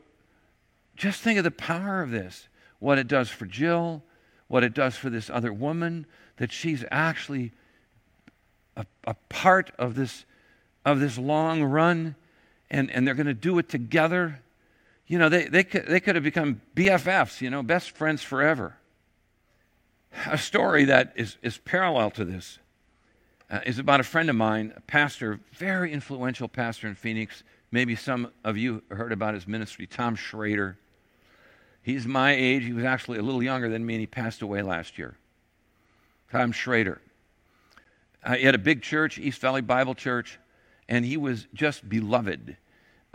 just 0.94 1.22
think 1.22 1.38
of 1.38 1.44
the 1.44 1.50
power 1.50 2.00
of 2.02 2.10
this 2.10 2.48
what 2.78 2.98
it 2.98 3.08
does 3.08 3.30
for 3.30 3.46
Jill, 3.46 4.02
what 4.48 4.62
it 4.62 4.74
does 4.74 4.96
for 4.96 5.10
this 5.10 5.30
other 5.30 5.52
woman, 5.52 6.06
that 6.36 6.52
she's 6.52 6.84
actually 6.90 7.52
a, 8.76 8.84
a 9.06 9.14
part 9.28 9.72
of 9.78 9.94
this, 9.94 10.24
of 10.84 11.00
this 11.00 11.18
long 11.18 11.64
run, 11.64 12.14
and, 12.70 12.90
and 12.90 13.06
they're 13.06 13.14
going 13.14 13.26
to 13.26 13.34
do 13.34 13.58
it 13.58 13.68
together. 13.68 14.40
You 15.06 15.18
know, 15.18 15.28
they, 15.28 15.44
they, 15.44 15.62
could, 15.62 15.86
they 15.86 16.00
could 16.00 16.16
have 16.16 16.24
become 16.24 16.60
BFFs, 16.74 17.40
you 17.40 17.50
know, 17.50 17.62
best 17.62 17.92
friends 17.92 18.22
forever. 18.22 18.76
A 20.26 20.38
story 20.38 20.84
that 20.86 21.12
is, 21.16 21.36
is 21.42 21.58
parallel 21.58 22.10
to 22.12 22.24
this 22.24 22.58
uh, 23.50 23.60
is 23.64 23.78
about 23.78 24.00
a 24.00 24.04
friend 24.04 24.28
of 24.28 24.36
mine, 24.36 24.72
a 24.76 24.80
pastor, 24.80 25.40
very 25.52 25.92
influential 25.92 26.48
pastor 26.48 26.88
in 26.88 26.94
Phoenix. 26.94 27.44
Maybe 27.70 27.94
some 27.94 28.32
of 28.44 28.56
you 28.56 28.82
heard 28.90 29.12
about 29.12 29.34
his 29.34 29.46
ministry, 29.46 29.86
Tom 29.86 30.16
Shrader. 30.16 30.76
He's 31.82 32.06
my 32.06 32.32
age. 32.32 32.64
He 32.64 32.72
was 32.72 32.84
actually 32.84 33.18
a 33.18 33.22
little 33.22 33.42
younger 33.42 33.68
than 33.68 33.86
me, 33.86 33.94
and 33.94 34.00
he 34.00 34.06
passed 34.06 34.42
away 34.42 34.62
last 34.62 34.98
year. 34.98 35.16
Tom 36.32 36.52
Shrader. 36.52 36.98
Uh, 38.24 38.34
he 38.34 38.44
had 38.44 38.56
a 38.56 38.58
big 38.58 38.82
church, 38.82 39.18
East 39.18 39.40
Valley 39.40 39.60
Bible 39.60 39.94
Church, 39.94 40.40
and 40.88 41.04
he 41.04 41.16
was 41.16 41.46
just 41.54 41.88
beloved. 41.88 42.56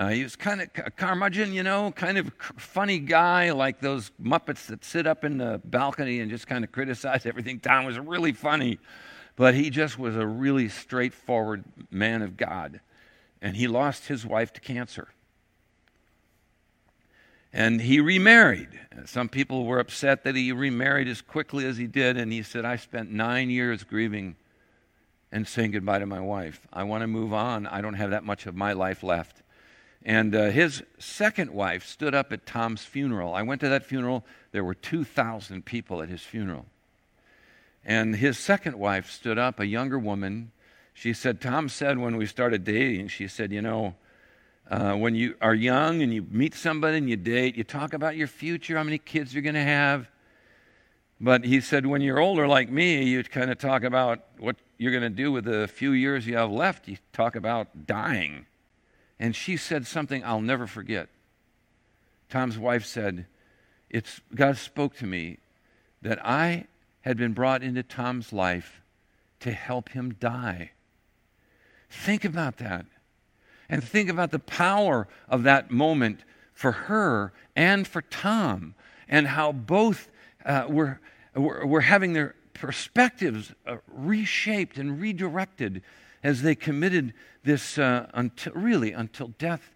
Uh, 0.02 0.08
he 0.08 0.24
was 0.24 0.36
kind 0.36 0.62
of 0.62 0.70
a 0.84 0.90
curmudgeon, 0.90 1.54
you 1.54 1.62
know, 1.62 1.92
kind 1.92 2.18
of 2.18 2.32
funny 2.58 2.98
guy, 2.98 3.52
like 3.52 3.80
those 3.82 4.12
Muppets 4.20 4.66
that 4.66 4.84
sit 4.84 5.06
up 5.06 5.24
in 5.24 5.38
the 5.38 5.62
balcony 5.64 6.22
and 6.22 6.32
just 6.32 6.48
kind 6.48 6.64
of 6.64 6.72
criticize 6.72 7.28
everything. 7.28 7.60
Tom 7.60 7.86
was 7.86 8.00
really 8.00 8.32
funny, 8.32 8.80
but 9.36 9.54
he 9.54 9.70
just 9.70 10.00
was 10.00 10.16
a 10.16 10.26
really 10.26 10.70
straightforward 10.70 11.64
man 11.92 12.24
of 12.24 12.36
God. 12.36 12.80
And 13.44 13.56
he 13.56 13.68
lost 13.68 14.08
his 14.08 14.26
wife 14.26 14.52
to 14.54 14.60
cancer. 14.60 15.10
And 17.54 17.80
he 17.80 18.02
remarried. 18.02 18.70
Some 19.06 19.30
people 19.30 19.66
were 19.66 19.78
upset 19.78 20.24
that 20.24 20.36
he 20.36 20.52
remarried 20.52 21.10
as 21.10 21.22
quickly 21.22 21.64
as 21.64 21.78
he 21.78 21.86
did, 21.86 22.18
and 22.18 22.34
he 22.34 22.42
said, 22.42 22.66
I 22.66 22.78
spent 22.78 23.12
nine 23.12 23.52
years 23.52 23.84
grieving 23.84 24.36
and 25.32 25.48
saying 25.48 25.70
goodbye 25.70 26.00
to 26.00 26.08
my 26.08 26.22
wife. 26.22 26.68
I 26.74 26.86
want 26.86 27.02
to 27.02 27.08
move 27.08 27.34
on. 27.34 27.68
I 27.68 27.82
don't 27.82 27.94
have 27.94 28.10
that 28.10 28.24
much 28.24 28.48
of 28.48 28.56
my 28.56 28.74
life 28.74 29.04
left. 29.04 29.44
And 30.04 30.36
uh, 30.36 30.50
his 30.50 30.84
second 30.98 31.52
wife 31.52 31.86
stood 31.86 32.16
up 32.16 32.32
at 32.34 32.46
Tom's 32.46 32.84
funeral. 32.84 33.34
I 33.34 33.44
went 33.44 33.62
to 33.62 33.70
that 33.70 33.86
funeral. 33.86 34.26
There 34.52 34.64
were 34.64 34.74
2,000 34.74 35.64
people 35.64 36.02
at 36.02 36.10
his 36.10 36.22
funeral. 36.22 36.66
And 37.86 38.16
his 38.16 38.38
second 38.38 38.78
wife 38.78 39.10
stood 39.12 39.38
up, 39.38 39.60
a 39.60 39.66
younger 39.66 40.00
woman. 40.00 40.52
She 40.94 41.14
said, 41.14 41.42
Tom 41.42 41.70
said 41.70 41.98
when 41.98 42.18
we 42.18 42.26
started 42.26 42.64
dating, 42.64 43.10
she 43.10 43.28
said, 43.28 43.52
You 43.52 43.62
know, 43.62 43.96
uh, 44.70 44.94
when 44.94 45.16
you 45.16 45.36
are 45.42 45.54
young 45.54 46.02
and 46.02 46.14
you 46.14 46.26
meet 46.30 46.56
somebody 46.56 46.98
and 46.98 47.10
you 47.10 47.18
date, 47.18 47.56
you 47.56 47.64
talk 47.64 47.94
about 47.94 48.16
your 48.16 48.28
future, 48.28 48.78
how 48.78 48.84
many 48.84 48.98
kids 48.98 49.34
you're 49.34 49.44
going 49.44 49.56
to 49.56 49.62
have. 49.62 50.10
But 51.20 51.46
he 51.46 51.62
said, 51.62 51.86
when 51.86 52.02
you're 52.02 52.20
older 52.20 52.48
like 52.48 52.72
me, 52.72 53.04
you 53.04 53.24
kind 53.24 53.52
of 53.52 53.60
talk 53.60 53.84
about 53.84 54.26
what 54.40 54.56
you're 54.80 54.92
going 54.92 55.04
to 55.04 55.10
do 55.10 55.32
with 55.32 55.46
the 55.46 55.68
few 55.68 55.92
years 55.92 56.26
you 56.26 56.36
have 56.36 56.50
left. 56.50 56.88
You 56.88 56.98
talk 57.14 57.36
about 57.36 57.86
dying. 57.86 58.48
And 59.22 59.36
she 59.36 59.56
said 59.56 59.86
something 59.86 60.26
I'll 60.26 60.42
never 60.42 60.66
forget. 60.66 61.08
Tom's 62.28 62.58
wife 62.58 62.84
said, 62.84 63.28
it's, 63.88 64.20
God 64.34 64.58
spoke 64.58 64.96
to 64.98 65.06
me 65.06 65.38
that 66.02 66.26
I 66.26 66.66
had 67.02 67.18
been 67.18 67.34
brought 67.34 67.62
into 67.62 67.84
Tom's 67.84 68.34
life 68.34 68.82
to 69.42 69.52
help 69.52 69.90
him 69.90 70.16
die. 70.20 70.72
Think 71.88 72.26
about 72.26 72.58
that 72.58 72.88
and 73.70 73.84
think 73.84 74.10
about 74.10 74.32
the 74.32 74.40
power 74.40 75.08
of 75.30 75.44
that 75.44 75.70
moment 75.70 76.24
for 76.52 76.72
her 76.72 77.32
and 77.56 77.88
for 77.88 78.02
Tom, 78.02 78.74
and 79.08 79.28
how 79.28 79.52
both 79.52 80.10
uh, 80.46 80.66
were, 80.68 81.00
were, 81.36 81.66
were, 81.66 81.82
having 81.82 82.14
their 82.14 82.34
perspectives 82.54 83.54
uh, 83.68 83.78
reshaped 83.88 84.78
and 84.78 85.00
redirected 85.00 85.84
as 86.24 86.42
they 86.42 86.56
committed 86.56 87.14
this 87.44 87.78
uh, 87.78 88.08
until, 88.14 88.54
really 88.54 88.92
until 88.92 89.30
death 89.40 89.74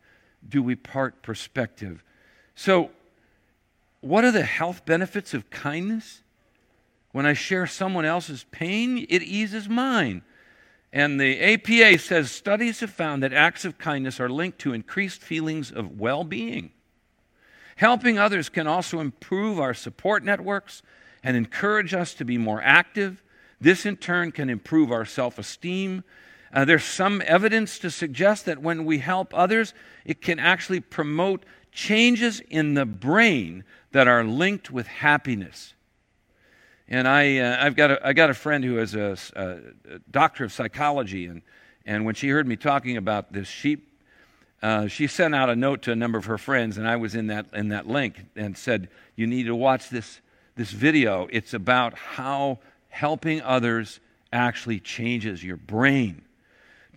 do 0.47 0.61
we 0.61 0.75
part 0.75 1.21
perspective. 1.21 2.03
So, 2.55 2.91
what 4.01 4.23
are 4.23 4.31
the 4.31 4.43
health 4.43 4.85
benefits 4.85 5.33
of 5.33 5.49
kindness? 5.49 6.21
When 7.11 7.25
I 7.25 7.33
share 7.33 7.65
someone 7.65 8.05
else's 8.05 8.45
pain, 8.51 9.05
it 9.09 9.23
eases 9.23 9.67
mine. 9.67 10.21
And 10.93 11.19
the 11.19 11.41
APA 11.41 11.97
says 11.99 12.31
studies 12.31 12.81
have 12.81 12.89
found 12.89 13.23
that 13.23 13.33
acts 13.33 13.65
of 13.65 13.77
kindness 13.77 14.19
are 14.19 14.29
linked 14.29 14.59
to 14.59 14.73
increased 14.73 15.21
feelings 15.21 15.71
of 15.71 15.99
well 15.99 16.23
being. 16.23 16.71
Helping 17.77 18.17
others 18.17 18.47
can 18.47 18.67
also 18.67 18.99
improve 18.99 19.59
our 19.59 19.73
support 19.73 20.23
networks 20.23 20.81
and 21.23 21.35
encourage 21.35 21.93
us 21.93 22.13
to 22.13 22.23
be 22.23 22.37
more 22.37 22.61
active. 22.61 23.23
This, 23.59 23.85
in 23.85 23.97
turn, 23.97 24.31
can 24.31 24.49
improve 24.49 24.91
our 24.91 25.05
self 25.05 25.37
esteem. 25.37 26.03
Uh, 26.55 26.63
there's 26.63 26.85
some 26.85 27.21
evidence 27.25 27.77
to 27.79 27.91
suggest 27.91 28.45
that 28.45 28.61
when 28.61 28.85
we 28.85 28.99
help 28.99 29.33
others, 29.37 29.73
it 30.05 30.21
can 30.21 30.39
actually 30.39 30.79
promote 30.79 31.43
changes 31.73 32.39
in 32.49 32.75
the 32.75 32.85
brain 32.85 33.65
that 33.91 34.07
are 34.07 34.23
linked 34.23 34.71
with 34.71 34.87
happiness. 34.87 35.73
And 36.87 37.09
I, 37.09 37.39
uh, 37.39 37.57
I've 37.59 37.75
got 37.75 37.91
a, 37.91 38.07
I 38.07 38.13
got 38.13 38.29
a 38.29 38.33
friend 38.33 38.63
who 38.63 38.79
is 38.79 38.95
a, 38.95 39.17
a, 39.35 39.99
doctor 40.09 40.45
of 40.45 40.53
psychology, 40.53 41.25
and, 41.25 41.41
and 41.85 42.05
when 42.05 42.15
she 42.15 42.29
heard 42.29 42.47
me 42.47 42.55
talking 42.55 42.95
about 42.95 43.33
this 43.33 43.49
sheep, 43.49 43.91
uh, 44.63 44.87
she 44.87 45.07
sent 45.07 45.35
out 45.35 45.49
a 45.49 45.55
note 45.57 45.81
to 45.83 45.91
a 45.91 45.95
number 45.95 46.17
of 46.17 46.25
her 46.25 46.37
friends, 46.37 46.77
and 46.77 46.87
I 46.87 46.95
was 46.95 47.15
in 47.15 47.27
that, 47.27 47.47
in 47.53 47.69
that 47.69 47.85
link 47.85 48.23
and 48.37 48.57
said, 48.57 48.87
You 49.17 49.27
need 49.27 49.47
to 49.47 49.55
watch 49.55 49.89
this, 49.89 50.21
this 50.55 50.71
video. 50.71 51.27
It's 51.31 51.53
about 51.53 51.95
how 51.95 52.59
helping 52.87 53.41
others 53.41 53.99
actually 54.31 54.79
changes 54.79 55.43
your 55.43 55.57
brain. 55.57 56.24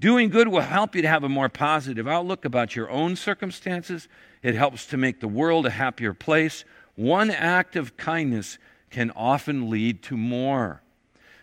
Doing 0.00 0.30
good 0.30 0.48
will 0.48 0.60
help 0.60 0.94
you 0.94 1.02
to 1.02 1.08
have 1.08 1.24
a 1.24 1.28
more 1.28 1.48
positive 1.48 2.06
outlook 2.06 2.44
about 2.44 2.76
your 2.76 2.88
own 2.88 3.16
circumstances. 3.16 4.08
It 4.42 4.54
helps 4.54 4.86
to 4.86 4.96
make 4.96 5.20
the 5.20 5.28
world 5.28 5.66
a 5.66 5.70
happier 5.70 6.14
place. 6.14 6.64
One 6.94 7.30
act 7.30 7.74
of 7.74 7.96
kindness 7.96 8.58
can 8.90 9.10
often 9.12 9.70
lead 9.70 10.02
to 10.04 10.16
more. 10.16 10.82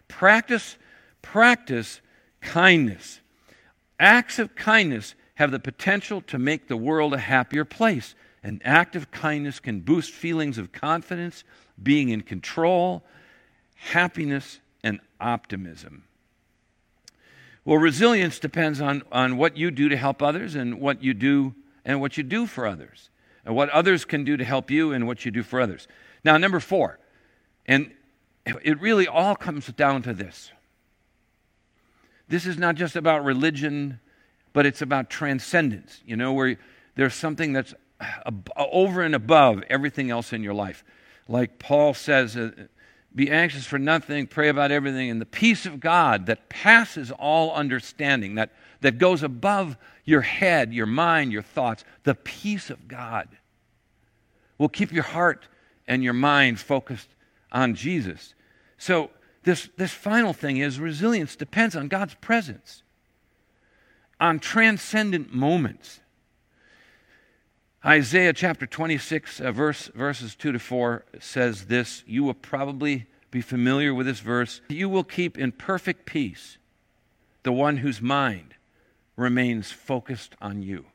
Practice, 0.08 0.78
practice 1.22 1.99
kindness. 2.41 3.20
Acts 3.99 4.39
of 4.39 4.56
kindness 4.56 5.16
have 5.36 5.51
the 5.51 5.60
potential 5.60 6.22
to 6.22 6.39
make 6.39 6.68
the 6.68 6.78
world 6.78 7.14
a 7.14 7.18
happier 7.18 7.66
place. 7.66 8.16
An 8.41 8.62
act 8.64 8.95
of 8.95 9.12
kindness 9.12 9.60
can 9.60 9.82
boost 9.82 10.12
feelings 10.12 10.58
of 10.58 10.72
confidence, 10.72 11.43
being 11.82 12.10
in 12.10 12.22
control, 12.22 13.03
happiness, 13.76 14.60
and 14.84 14.99
optimism. 15.20 16.05
Well, 17.66 17.80
resilience 17.80 18.38
depends 18.38 18.80
on, 18.80 19.01
on 19.11 19.38
what 19.38 19.57
you 19.57 19.72
do 19.72 19.89
to 19.89 19.97
help 19.97 20.22
others 20.22 20.53
and 20.53 20.80
what 20.80 21.03
you 21.03 21.16
do 21.16 21.55
and 21.84 21.99
what 21.99 22.16
you 22.16 22.24
do 22.24 22.45
for 22.45 22.66
others, 22.68 23.09
and 23.43 23.55
what 23.55 23.70
others 23.70 24.05
can 24.05 24.24
do 24.24 24.38
to 24.38 24.43
help 24.43 24.72
you 24.72 24.93
and 24.93 25.07
what 25.07 25.26
you 25.26 25.32
do 25.32 25.43
for 25.43 25.59
others. 25.59 25.88
Now, 26.24 26.38
number 26.38 26.59
four, 26.59 26.99
and 27.66 27.91
it 28.45 28.80
really 28.80 29.07
all 29.07 29.36
comes 29.36 29.68
down 29.68 30.03
to 30.03 30.13
this. 30.13 30.51
This 32.28 32.45
is 32.45 32.57
not 32.57 32.76
just 32.76 32.95
about 32.95 33.24
religion, 33.24 33.99
but 34.53 34.66
it's 34.66 34.82
about 34.82 35.09
transcendence, 35.09 36.01
you 36.05 36.16
know, 36.16 36.34
where 36.34 36.57
there's 36.95 37.13
something 37.13 37.53
that's 37.53 37.74
over 38.55 39.01
and 39.01 39.16
above 39.16 39.63
everything 39.70 40.11
else 40.11 40.34
in 40.34 40.43
your 40.43 40.53
life. 40.53 40.84
Like 41.28 41.59
Paul 41.59 41.93
says, 41.93 42.38
uh, 42.38 42.51
be 43.16 43.32
anxious 43.32 43.66
for 43.66 43.80
nothing, 43.80 44.28
pray 44.28 44.49
about 44.49 44.72
everything, 44.72 45.09
and 45.09 45.22
the 45.22 45.26
peace 45.26 45.66
of 45.66 45.80
God 45.80 46.26
that 46.26 46.49
passes 46.49 47.11
all 47.11 47.53
understanding, 47.53 48.36
that, 48.36 48.51
that 48.82 48.97
goes 48.97 49.24
above 49.24 49.78
your 50.03 50.22
head, 50.22 50.74
your 50.74 50.86
mind, 50.86 51.32
your 51.32 51.41
thoughts, 51.41 51.86
the 52.03 52.13
peace 52.13 52.70
of 52.70 52.88
God 52.89 53.30
will 54.57 54.70
keep 54.70 54.91
your 54.91 55.03
heart 55.03 55.47
and 55.88 56.03
your 56.03 56.13
mind 56.13 56.59
focused 56.59 57.09
on 57.51 57.74
Jesus. 57.74 58.34
So, 58.78 59.09
this, 59.43 59.70
this 59.78 59.91
final 59.91 60.34
thing 60.34 60.57
is 60.57 60.80
resilience 60.80 61.36
depends 61.36 61.76
on 61.76 61.88
God's 61.88 62.16
presence, 62.16 62.82
on 64.20 64.39
transcendent 64.39 65.34
moments. 65.34 65.99
Isaiah 67.86 68.33
chapter 68.33 68.65
26, 68.65 69.39
uh, 69.39 69.51
verse, 69.51 69.91
verses 69.93 70.33
2 70.36 70.53
to 70.53 70.59
4 70.59 71.05
says 71.19 71.65
this. 71.65 72.03
You 72.07 72.23
will 72.23 72.33
probably 72.33 73.05
be 73.29 73.41
familiar 73.41 73.93
with 73.93 74.07
this 74.07 74.21
verse. 74.21 74.61
You 74.69 74.89
will 74.89 75.03
keep 75.03 75.38
in 75.38 75.51
perfect 75.51 76.07
peace 76.07 76.57
the 77.43 77.51
one 77.51 77.77
whose 77.77 78.01
mind 78.01 78.55
remains 79.15 79.71
focused 79.71 80.36
on 80.41 80.63
you. 80.63 80.86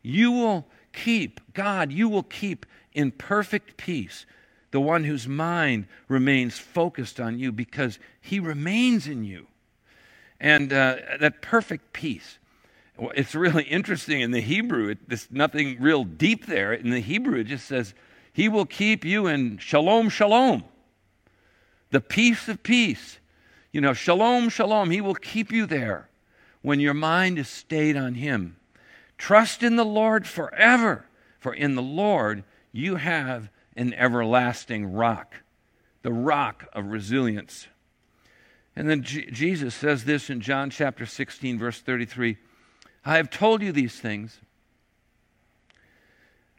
You 0.00 0.30
will 0.30 0.68
keep, 0.92 1.40
God, 1.54 1.90
you 1.90 2.08
will 2.08 2.22
keep 2.22 2.66
in 2.92 3.10
perfect 3.10 3.76
peace 3.76 4.26
the 4.70 4.80
one 4.80 5.02
whose 5.02 5.26
mind 5.26 5.88
remains 6.06 6.56
focused 6.56 7.18
on 7.18 7.40
you 7.40 7.50
because 7.50 7.98
he 8.20 8.38
remains 8.38 9.08
in 9.08 9.24
you. 9.24 9.48
And 10.38 10.72
uh, 10.72 10.96
that 11.18 11.42
perfect 11.42 11.92
peace. 11.92 12.38
It's 13.14 13.34
really 13.34 13.64
interesting 13.64 14.20
in 14.20 14.30
the 14.30 14.40
Hebrew. 14.40 14.88
It, 14.88 15.08
there's 15.08 15.28
nothing 15.30 15.80
real 15.80 16.04
deep 16.04 16.46
there. 16.46 16.72
In 16.72 16.90
the 16.90 17.00
Hebrew, 17.00 17.38
it 17.40 17.44
just 17.44 17.66
says, 17.66 17.94
He 18.32 18.48
will 18.48 18.66
keep 18.66 19.04
you 19.04 19.26
in 19.26 19.58
shalom, 19.58 20.10
shalom, 20.10 20.64
the 21.90 22.00
peace 22.00 22.48
of 22.48 22.62
peace. 22.62 23.18
You 23.72 23.80
know, 23.80 23.94
shalom, 23.94 24.48
shalom. 24.48 24.90
He 24.90 25.00
will 25.00 25.14
keep 25.14 25.50
you 25.50 25.64
there 25.64 26.08
when 26.60 26.80
your 26.80 26.94
mind 26.94 27.38
is 27.38 27.48
stayed 27.48 27.96
on 27.96 28.14
Him. 28.14 28.56
Trust 29.16 29.62
in 29.62 29.76
the 29.76 29.84
Lord 29.84 30.26
forever, 30.26 31.06
for 31.38 31.54
in 31.54 31.74
the 31.74 31.82
Lord 31.82 32.44
you 32.72 32.96
have 32.96 33.50
an 33.76 33.94
everlasting 33.94 34.92
rock, 34.92 35.36
the 36.02 36.12
rock 36.12 36.66
of 36.72 36.86
resilience. 36.86 37.68
And 38.76 38.88
then 38.88 39.02
Jesus 39.02 39.74
says 39.74 40.04
this 40.04 40.30
in 40.30 40.40
John 40.40 40.70
chapter 40.70 41.06
16, 41.06 41.58
verse 41.58 41.80
33 41.80 42.36
I 43.04 43.16
have 43.16 43.30
told 43.30 43.62
you 43.62 43.72
these 43.72 43.98
things. 43.98 44.38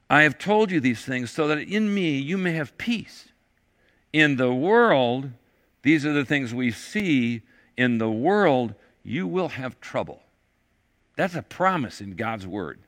I 0.09 0.23
have 0.23 0.37
told 0.37 0.71
you 0.71 0.79
these 0.79 1.03
things 1.05 1.31
so 1.31 1.47
that 1.47 1.59
in 1.59 1.93
me 1.93 2.17
you 2.17 2.37
may 2.37 2.53
have 2.53 2.77
peace. 2.77 3.29
In 4.11 4.35
the 4.35 4.53
world, 4.53 5.31
these 5.83 6.05
are 6.05 6.13
the 6.13 6.25
things 6.25 6.53
we 6.53 6.71
see. 6.71 7.41
In 7.77 7.97
the 7.97 8.09
world, 8.09 8.75
you 9.03 9.25
will 9.25 9.49
have 9.49 9.79
trouble. 9.79 10.21
That's 11.15 11.35
a 11.35 11.41
promise 11.41 12.01
in 12.01 12.15
God's 12.15 12.45
word. 12.45 12.79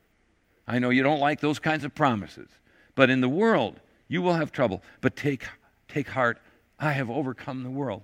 I 0.67 0.79
know 0.79 0.89
you 0.89 1.03
don't 1.03 1.19
like 1.19 1.39
those 1.39 1.59
kinds 1.59 1.83
of 1.83 1.93
promises, 1.95 2.49
but 2.95 3.09
in 3.09 3.21
the 3.21 3.29
world, 3.29 3.79
you 4.07 4.21
will 4.21 4.33
have 4.33 4.51
trouble. 4.51 4.81
But 5.01 5.15
take, 5.15 5.45
take 5.87 6.09
heart, 6.09 6.39
I 6.79 6.91
have 6.91 7.09
overcome 7.09 7.63
the 7.63 7.69
world. 7.69 8.01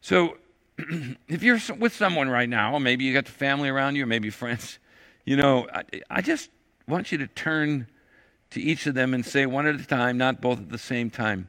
So, 0.00 0.36
if 1.28 1.42
you're 1.42 1.60
with 1.78 1.94
someone 1.94 2.28
right 2.28 2.48
now, 2.48 2.78
maybe 2.78 3.04
you 3.04 3.12
got 3.12 3.26
the 3.26 3.32
family 3.32 3.68
around 3.68 3.96
you, 3.96 4.04
or 4.04 4.06
maybe 4.06 4.30
friends, 4.30 4.78
you 5.24 5.36
know, 5.36 5.68
I, 5.72 5.82
I 6.10 6.20
just 6.20 6.50
want 6.86 7.12
you 7.12 7.18
to 7.18 7.26
turn 7.26 7.86
to 8.50 8.60
each 8.60 8.86
of 8.86 8.94
them 8.94 9.14
and 9.14 9.24
say 9.24 9.46
one 9.46 9.66
at 9.66 9.74
a 9.76 9.86
time, 9.86 10.18
not 10.18 10.40
both 10.40 10.58
at 10.58 10.70
the 10.70 10.78
same 10.78 11.10
time. 11.10 11.48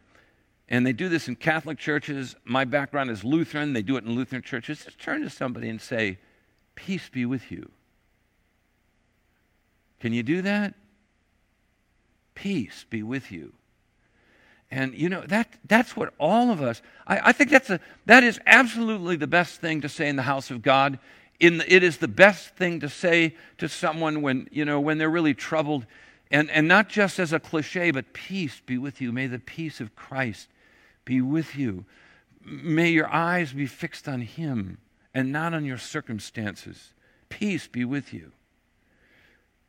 And 0.67 0.86
they 0.86 0.93
do 0.93 1.09
this 1.09 1.28
in 1.28 1.36
Catholic 1.36 1.78
churches. 1.78 2.36
My 2.43 2.65
background 2.65 3.11
is 3.11 3.23
Lutheran. 3.23 3.73
They 3.73 3.84
do 3.84 3.97
it 3.97 4.03
in 4.03 4.15
Lutheran 4.15 4.41
churches. 4.41 4.84
Just 4.84 4.99
turn 4.99 5.21
to 5.21 5.30
somebody 5.30 5.69
and 5.69 5.80
say, 5.80 6.17
Peace 6.73 7.09
be 7.09 7.26
with 7.26 7.51
you. 7.51 7.71
Can 9.99 10.13
you 10.13 10.23
do 10.23 10.41
that? 10.41 10.73
Peace 12.34 12.86
be 12.89 13.01
with 13.01 13.32
you. 13.32 13.53
And 14.72 14.95
you 14.95 15.09
know 15.09 15.22
that 15.28 15.47
that's 15.66 15.95
what 15.95 16.13
all 16.20 16.51
of 16.51 16.61
us. 16.61 16.82
I, 17.05 17.30
I, 17.30 17.32
think 17.32 17.49
that's 17.49 17.70
a 17.70 17.80
that 18.07 18.24
is 18.24 18.39
absolutely 18.45 19.16
the 19.16 19.28
best 19.28 19.61
thing 19.61 19.82
to 19.82 19.89
say 19.89 20.09
in 20.09 20.16
the 20.16 20.24
house 20.24 20.49
of 20.49 20.61
God. 20.61 20.99
In 21.39 21.59
the, 21.59 21.74
it 21.74 21.84
is 21.84 21.97
the 21.97 22.07
best 22.07 22.55
thing 22.55 22.80
to 22.80 22.89
say 22.89 23.36
to 23.57 23.70
someone 23.70 24.22
when 24.22 24.47
you 24.51 24.66
know 24.66 24.80
when 24.80 24.97
they're 24.97 25.09
really 25.09 25.36
troubled, 25.36 25.86
and 26.32 26.49
and 26.49 26.68
not 26.68 26.89
just 26.89 27.20
as 27.20 27.32
a 27.32 27.39
cliche, 27.39 27.91
but 27.91 28.13
peace 28.13 28.61
be 28.66 28.78
with 28.78 29.01
you. 29.01 29.11
May 29.11 29.28
the 29.28 29.39
peace 29.39 29.80
of 29.80 29.95
Christ 29.95 30.49
be 31.05 31.22
with 31.22 31.55
you. 31.55 31.86
May 32.43 32.89
your 32.89 33.11
eyes 33.13 33.53
be 33.53 33.68
fixed 33.68 34.07
on 34.07 34.22
Him 34.22 34.80
and 35.13 35.32
not 35.32 35.53
on 35.53 35.63
your 35.63 35.78
circumstances. 35.78 36.93
Peace 37.30 37.68
be 37.68 37.86
with 37.86 38.13
you. 38.13 38.32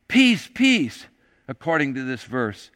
Peace, 0.09 0.49
peace, 0.53 1.07
according 1.49 1.95
to 1.95 2.05
this 2.05 2.25
verse. 2.25 2.71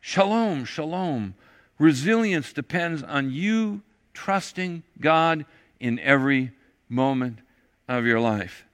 Shalom, 0.00 0.64
shalom. 0.64 1.34
Resilience 1.80 2.52
depends 2.52 3.02
on 3.02 3.32
you 3.32 3.80
trusting 4.12 4.82
God 5.00 5.46
in 5.80 5.98
every 5.98 6.52
moment 6.90 7.38
of 7.88 8.04
your 8.04 8.20
life. 8.20 8.66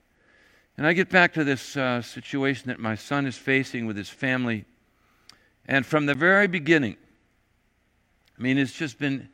And 0.77 0.85
I 0.85 0.93
get 0.93 1.09
back 1.09 1.33
to 1.35 1.45
this 1.45 1.77
uh, 1.77 2.03
situation 2.03 2.67
that 2.67 2.81
my 2.81 2.97
son 2.97 3.25
is 3.25 3.39
facing 3.39 3.87
with 3.87 3.97
his 3.97 4.09
family. 4.09 4.65
And 5.69 5.87
from 5.87 6.07
the 6.07 6.17
very 6.17 6.49
beginning, 6.49 6.97
I 8.37 8.43
mean, 8.43 8.59
it's 8.59 8.73
just 8.73 8.99
been 8.99 9.29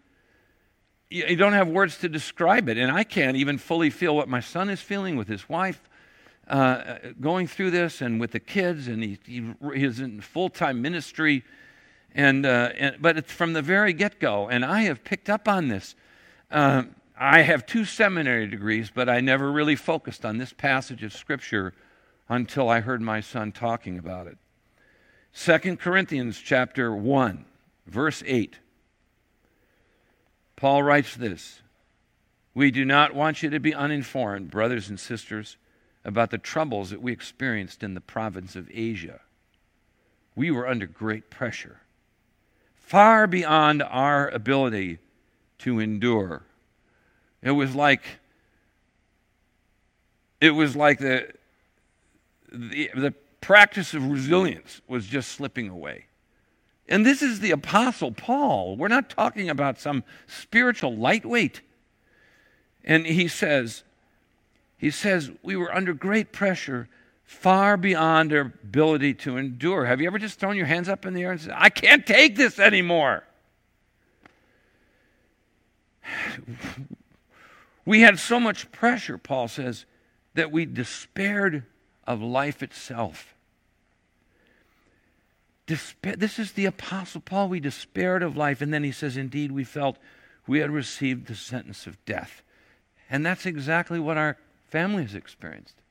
you 1.08 1.36
don't 1.36 1.54
have 1.54 1.68
words 1.68 1.96
to 1.98 2.10
describe 2.10 2.68
it. 2.68 2.76
And 2.76 2.92
I 2.92 3.04
can't 3.04 3.38
even 3.38 3.56
fully 3.56 3.88
feel 3.88 4.14
what 4.14 4.28
my 4.28 4.40
son 4.40 4.68
is 4.68 4.82
feeling 4.82 5.16
with 5.16 5.28
his 5.28 5.48
wife 5.48 5.80
uh, 6.46 6.96
going 7.22 7.46
through 7.46 7.70
this 7.70 8.02
and 8.02 8.20
with 8.20 8.32
the 8.32 8.40
kids. 8.40 8.86
And 8.86 9.02
he, 9.02 9.18
he 9.26 9.54
he's 9.74 9.98
in 9.98 10.20
full 10.20 10.50
time 10.50 10.82
ministry. 10.82 11.42
And, 12.14 12.44
uh, 12.44 12.70
and, 12.76 12.96
but 13.00 13.16
it's 13.16 13.32
from 13.32 13.52
the 13.52 13.62
very 13.62 13.92
get 13.92 14.20
go. 14.20 14.48
And 14.48 14.64
I 14.64 14.82
have 14.82 15.04
picked 15.04 15.30
up 15.30 15.48
on 15.48 15.68
this. 15.68 15.94
Uh, 16.50 16.84
I 17.18 17.42
have 17.42 17.66
two 17.66 17.84
seminary 17.84 18.46
degrees, 18.46 18.90
but 18.94 19.08
I 19.08 19.20
never 19.20 19.50
really 19.50 19.76
focused 19.76 20.24
on 20.24 20.38
this 20.38 20.52
passage 20.52 21.02
of 21.02 21.12
Scripture 21.12 21.72
until 22.28 22.68
I 22.68 22.80
heard 22.80 23.00
my 23.00 23.20
son 23.20 23.52
talking 23.52 23.98
about 23.98 24.26
it. 24.26 24.38
2 25.34 25.76
Corinthians 25.76 26.38
chapter 26.38 26.94
1, 26.94 27.44
verse 27.86 28.22
8. 28.26 28.58
Paul 30.56 30.82
writes 30.82 31.16
this 31.16 31.62
We 32.54 32.70
do 32.70 32.84
not 32.84 33.14
want 33.14 33.42
you 33.42 33.50
to 33.50 33.60
be 33.60 33.74
uninformed, 33.74 34.50
brothers 34.50 34.88
and 34.88 35.00
sisters, 35.00 35.56
about 36.04 36.30
the 36.30 36.38
troubles 36.38 36.90
that 36.90 37.02
we 37.02 37.12
experienced 37.12 37.82
in 37.82 37.94
the 37.94 38.00
province 38.00 38.56
of 38.56 38.70
Asia. 38.72 39.20
We 40.34 40.50
were 40.50 40.68
under 40.68 40.86
great 40.86 41.30
pressure, 41.30 41.80
far 42.82 43.26
beyond 43.26 43.82
our 43.82 44.28
ability 44.28 44.98
to 45.58 45.80
endure. 45.80 46.42
It 47.42 47.52
was 47.52 47.74
like 47.74 48.02
it 50.42 50.50
was 50.50 50.74
like 50.74 50.98
the, 50.98 51.28
the, 52.52 52.90
the 52.96 53.14
practice 53.40 53.94
of 53.94 54.04
resilience 54.04 54.80
was 54.88 55.06
just 55.06 55.30
slipping 55.30 55.68
away. 55.68 56.06
And 56.88 57.06
this 57.06 57.22
is 57.22 57.38
the 57.38 57.52
Apostle 57.52 58.10
Paul. 58.10 58.76
We're 58.76 58.88
not 58.88 59.08
talking 59.08 59.48
about 59.48 59.78
some 59.78 60.02
spiritual 60.26 60.96
lightweight. 60.96 61.60
And 62.82 63.06
he 63.06 63.28
says, 63.28 63.84
he 64.76 64.90
says, 64.90 65.30
we 65.44 65.54
were 65.54 65.72
under 65.72 65.94
great 65.94 66.32
pressure, 66.32 66.88
far 67.32 67.76
beyond 67.76 68.32
our 68.32 68.40
ability 68.40 69.14
to 69.14 69.36
endure. 69.36 69.86
Have 69.86 70.00
you 70.00 70.06
ever 70.06 70.18
just 70.18 70.38
thrown 70.38 70.56
your 70.56 70.66
hands 70.66 70.88
up 70.88 71.06
in 71.06 71.14
the 71.14 71.22
air 71.22 71.32
and 71.32 71.40
said, 71.40 71.54
I 71.56 71.70
can't 71.70 72.06
take 72.06 72.36
this 72.36 72.58
anymore? 72.58 73.24
We 77.84 78.02
had 78.02 78.20
so 78.20 78.38
much 78.38 78.70
pressure, 78.70 79.18
Paul 79.18 79.48
says, 79.48 79.86
that 80.34 80.52
we 80.52 80.66
despaired 80.66 81.64
of 82.06 82.22
life 82.22 82.62
itself. 82.62 83.34
Despair, 85.66 86.14
this 86.14 86.38
is 86.38 86.52
the 86.52 86.66
Apostle 86.66 87.20
Paul. 87.20 87.48
We 87.48 87.58
despaired 87.58 88.22
of 88.22 88.36
life. 88.36 88.60
And 88.60 88.72
then 88.72 88.84
he 88.84 88.92
says, 88.92 89.16
Indeed, 89.16 89.50
we 89.50 89.64
felt 89.64 89.98
we 90.46 90.60
had 90.60 90.70
received 90.70 91.26
the 91.26 91.34
sentence 91.34 91.88
of 91.88 92.02
death. 92.04 92.42
And 93.10 93.26
that's 93.26 93.46
exactly 93.46 93.98
what 93.98 94.16
our 94.16 94.38
family 94.68 95.02
has 95.02 95.16
experienced. 95.16 95.81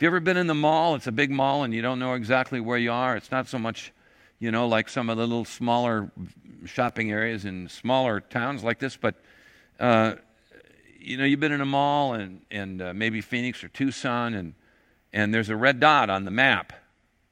Have 0.00 0.04
you 0.04 0.08
ever 0.08 0.20
been 0.20 0.38
in 0.38 0.46
the 0.46 0.54
mall? 0.54 0.94
It's 0.94 1.08
a 1.08 1.12
big 1.12 1.30
mall 1.30 1.62
and 1.62 1.74
you 1.74 1.82
don't 1.82 1.98
know 1.98 2.14
exactly 2.14 2.58
where 2.58 2.78
you 2.78 2.90
are. 2.90 3.16
It's 3.16 3.30
not 3.30 3.48
so 3.48 3.58
much, 3.58 3.92
you 4.38 4.50
know, 4.50 4.66
like 4.66 4.88
some 4.88 5.10
of 5.10 5.18
the 5.18 5.26
little 5.26 5.44
smaller 5.44 6.10
shopping 6.64 7.12
areas 7.12 7.44
in 7.44 7.68
smaller 7.68 8.18
towns 8.20 8.64
like 8.64 8.78
this, 8.78 8.96
but, 8.96 9.16
uh, 9.78 10.14
you 10.98 11.18
know, 11.18 11.24
you've 11.24 11.40
been 11.40 11.52
in 11.52 11.60
a 11.60 11.66
mall 11.66 12.14
and, 12.14 12.40
and 12.50 12.80
uh, 12.80 12.94
maybe 12.94 13.20
Phoenix 13.20 13.62
or 13.62 13.68
Tucson 13.68 14.32
and, 14.32 14.54
and 15.12 15.34
there's 15.34 15.50
a 15.50 15.56
red 15.56 15.80
dot 15.80 16.08
on 16.08 16.24
the 16.24 16.30
map 16.30 16.72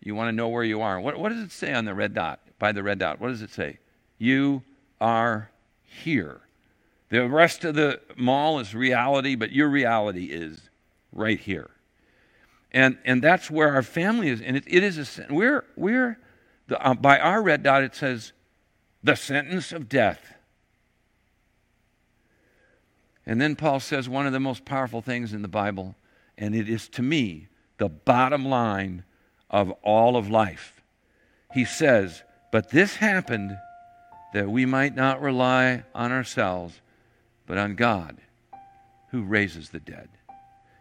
you 0.03 0.15
want 0.15 0.29
to 0.29 0.33
know 0.33 0.49
where 0.49 0.63
you 0.63 0.83
are. 0.83 1.01
What, 1.01 1.19
what 1.19 1.31
does 1.31 1.43
it 1.43 1.53
say 1.53 1.73
on 1.73 1.87
the 1.87 1.95
red 1.95 2.13
dot? 2.13 2.41
By 2.59 2.73
the 2.73 2.83
red 2.83 2.99
dot, 2.99 3.19
what 3.19 3.29
does 3.29 3.41
it 3.41 3.49
say? 3.49 3.79
You 4.19 4.63
are 5.01 5.51
here. 5.85 6.43
The 7.09 7.31
rest 7.31 7.65
of 7.65 7.77
the 7.77 8.03
mall 8.15 8.59
is 8.59 8.75
reality, 8.75 9.37
but 9.37 9.53
your 9.53 9.71
reality 9.71 10.25
is 10.27 10.69
right 11.15 11.41
here. 11.41 11.71
And, 12.73 12.99
and 13.05 13.23
that's 13.23 13.51
where 13.51 13.75
our 13.75 13.83
family 13.83 14.29
is. 14.29 14.41
And 14.41 14.57
it, 14.57 14.65
it 14.67 14.83
is 14.83 15.19
a, 15.19 15.33
we're, 15.33 15.65
we're 15.77 16.19
the, 16.67 16.81
uh, 16.87 16.95
by 16.95 17.19
our 17.19 17.43
red 17.43 17.63
dot, 17.63 17.83
it 17.83 17.95
says 17.95 18.33
the 19.03 19.17
sentence 19.17 19.73
of 19.73 19.89
death. 19.89 20.35
And 23.25 23.41
then 23.41 23.57
Paul 23.57 23.81
says 23.81 24.09
one 24.09 24.27
of 24.27 24.33
the 24.33 24.41
most 24.41 24.65
powerful 24.65 25.03
things 25.03 25.33
in 25.33 25.43
the 25.43 25.49
Bible, 25.49 25.97
and 26.37 26.55
it 26.55 26.69
is 26.69 26.89
to 26.91 27.03
me 27.03 27.49
the 27.79 27.89
bottom 27.89 28.45
line 28.45 29.05
of 29.51 29.71
all 29.83 30.17
of 30.17 30.31
life. 30.31 30.83
He 31.53 31.65
says, 31.65 32.23
But 32.53 32.71
this 32.71 32.97
happened 32.97 33.57
that 34.33 34.51
we 34.51 34.67
might 34.67 34.95
not 34.95 35.23
rely 35.23 35.85
on 35.95 36.13
ourselves, 36.13 36.81
but 37.47 37.57
on 37.59 37.75
God 37.75 38.19
who 39.11 39.23
raises 39.23 39.71
the 39.71 39.81
dead. 39.81 40.09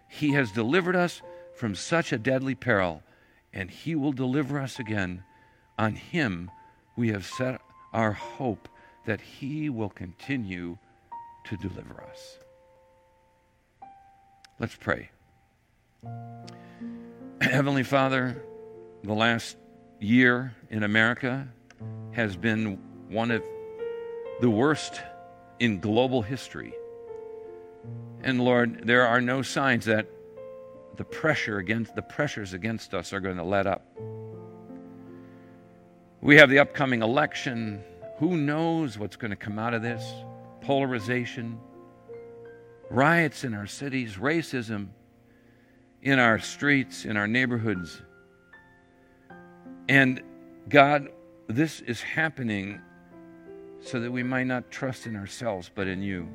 He 0.10 0.34
has 0.34 0.52
delivered 0.52 0.96
us 0.96 1.22
from 1.58 1.74
such 1.74 2.14
a 2.14 2.18
deadly 2.18 2.54
peril, 2.54 3.02
and 3.52 3.72
He 3.72 3.96
will 3.96 4.12
deliver 4.12 4.60
us 4.60 4.80
again. 4.80 5.24
On 5.78 5.96
Him 5.96 6.52
we 6.96 7.10
have 7.10 7.26
set 7.26 7.60
our 7.94 8.14
hope 8.14 8.70
that 9.06 9.20
He 9.22 9.70
will 9.70 9.90
continue 9.90 10.78
to 11.46 11.58
deliver 11.58 12.04
us. 12.04 12.38
Let's 14.60 14.76
pray. 14.76 15.10
Heavenly 17.42 17.84
Father, 17.84 18.44
the 19.04 19.14
last 19.14 19.58
year 20.00 20.54
in 20.70 20.84
America 20.84 21.48
has 22.12 22.36
been 22.36 22.80
one 23.10 23.32
of 23.32 23.42
the 24.42 24.50
worst 24.50 25.02
in 25.60 25.80
global 25.80 26.22
history. 26.22 26.74
And 28.24 28.42
Lord, 28.42 28.82
there 28.86 29.08
are 29.08 29.22
no 29.22 29.42
signs 29.42 29.86
that 29.86 30.08
the 30.98 31.04
pressure 31.04 31.58
against 31.60 31.96
the 31.96 32.02
pressures 32.02 32.54
against 32.54 32.94
us 32.94 33.14
are 33.14 33.20
going 33.20 33.38
to 33.38 33.44
let 33.44 33.68
up. 33.68 33.86
We 36.22 36.38
have 36.38 36.50
the 36.50 36.60
upcoming 36.60 37.04
election. 37.04 37.84
Who 38.18 38.36
knows 38.36 38.98
what's 38.98 39.16
going 39.16 39.32
to 39.32 39.38
come 39.38 39.60
out 39.60 39.74
of 39.74 39.82
this? 39.82 40.04
Polarization, 40.62 41.60
riots 42.90 43.44
in 43.44 43.54
our 43.54 43.68
cities, 43.68 44.16
racism 44.16 44.90
in 46.02 46.20
our 46.20 46.40
streets, 46.40 47.06
in 47.06 47.18
our 47.18 47.28
neighborhoods. 47.28 48.02
And 49.90 50.22
God, 50.70 51.10
this 51.48 51.82
is 51.82 52.02
happening 52.02 52.82
so 53.82 54.00
that 54.00 54.12
we 54.12 54.24
might 54.24 54.48
not 54.48 54.70
trust 54.72 55.06
in 55.06 55.16
ourselves, 55.16 55.70
but 55.74 55.88
in 55.88 56.02
you. 56.02 56.28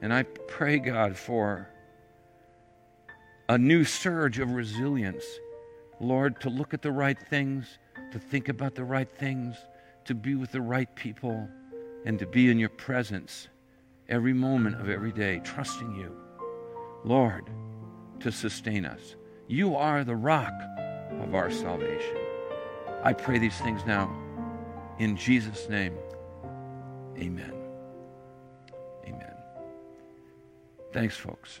And 0.00 0.12
I 0.12 0.22
pray, 0.22 0.78
God, 0.78 1.16
for 1.16 1.68
a 3.48 3.56
new 3.56 3.84
surge 3.84 4.38
of 4.38 4.52
resilience. 4.52 5.24
Lord, 6.00 6.40
to 6.42 6.50
look 6.50 6.74
at 6.74 6.82
the 6.82 6.92
right 6.92 7.18
things, 7.18 7.78
to 8.12 8.18
think 8.18 8.48
about 8.48 8.74
the 8.74 8.84
right 8.84 9.10
things, 9.10 9.56
to 10.04 10.14
be 10.14 10.34
with 10.34 10.52
the 10.52 10.60
right 10.60 10.94
people, 10.94 11.48
and 12.04 12.18
to 12.18 12.26
be 12.26 12.50
in 12.50 12.58
your 12.58 12.68
presence 12.68 13.48
every 14.08 14.32
moment 14.32 14.80
of 14.80 14.88
every 14.88 15.12
day, 15.12 15.40
trusting 15.44 15.94
you. 15.96 16.14
Lord, 17.04 17.50
to 18.20 18.30
sustain 18.30 18.84
us. 18.84 19.16
You 19.46 19.76
are 19.76 20.04
the 20.04 20.16
rock 20.16 20.52
of 21.20 21.34
our 21.34 21.50
salvation. 21.50 22.16
I 23.02 23.12
pray 23.12 23.38
these 23.38 23.58
things 23.58 23.84
now 23.86 24.14
in 24.98 25.16
Jesus' 25.16 25.68
name. 25.68 25.94
Amen. 27.16 27.54
Amen. 29.06 29.34
Thanks, 30.92 31.16
folks. 31.16 31.60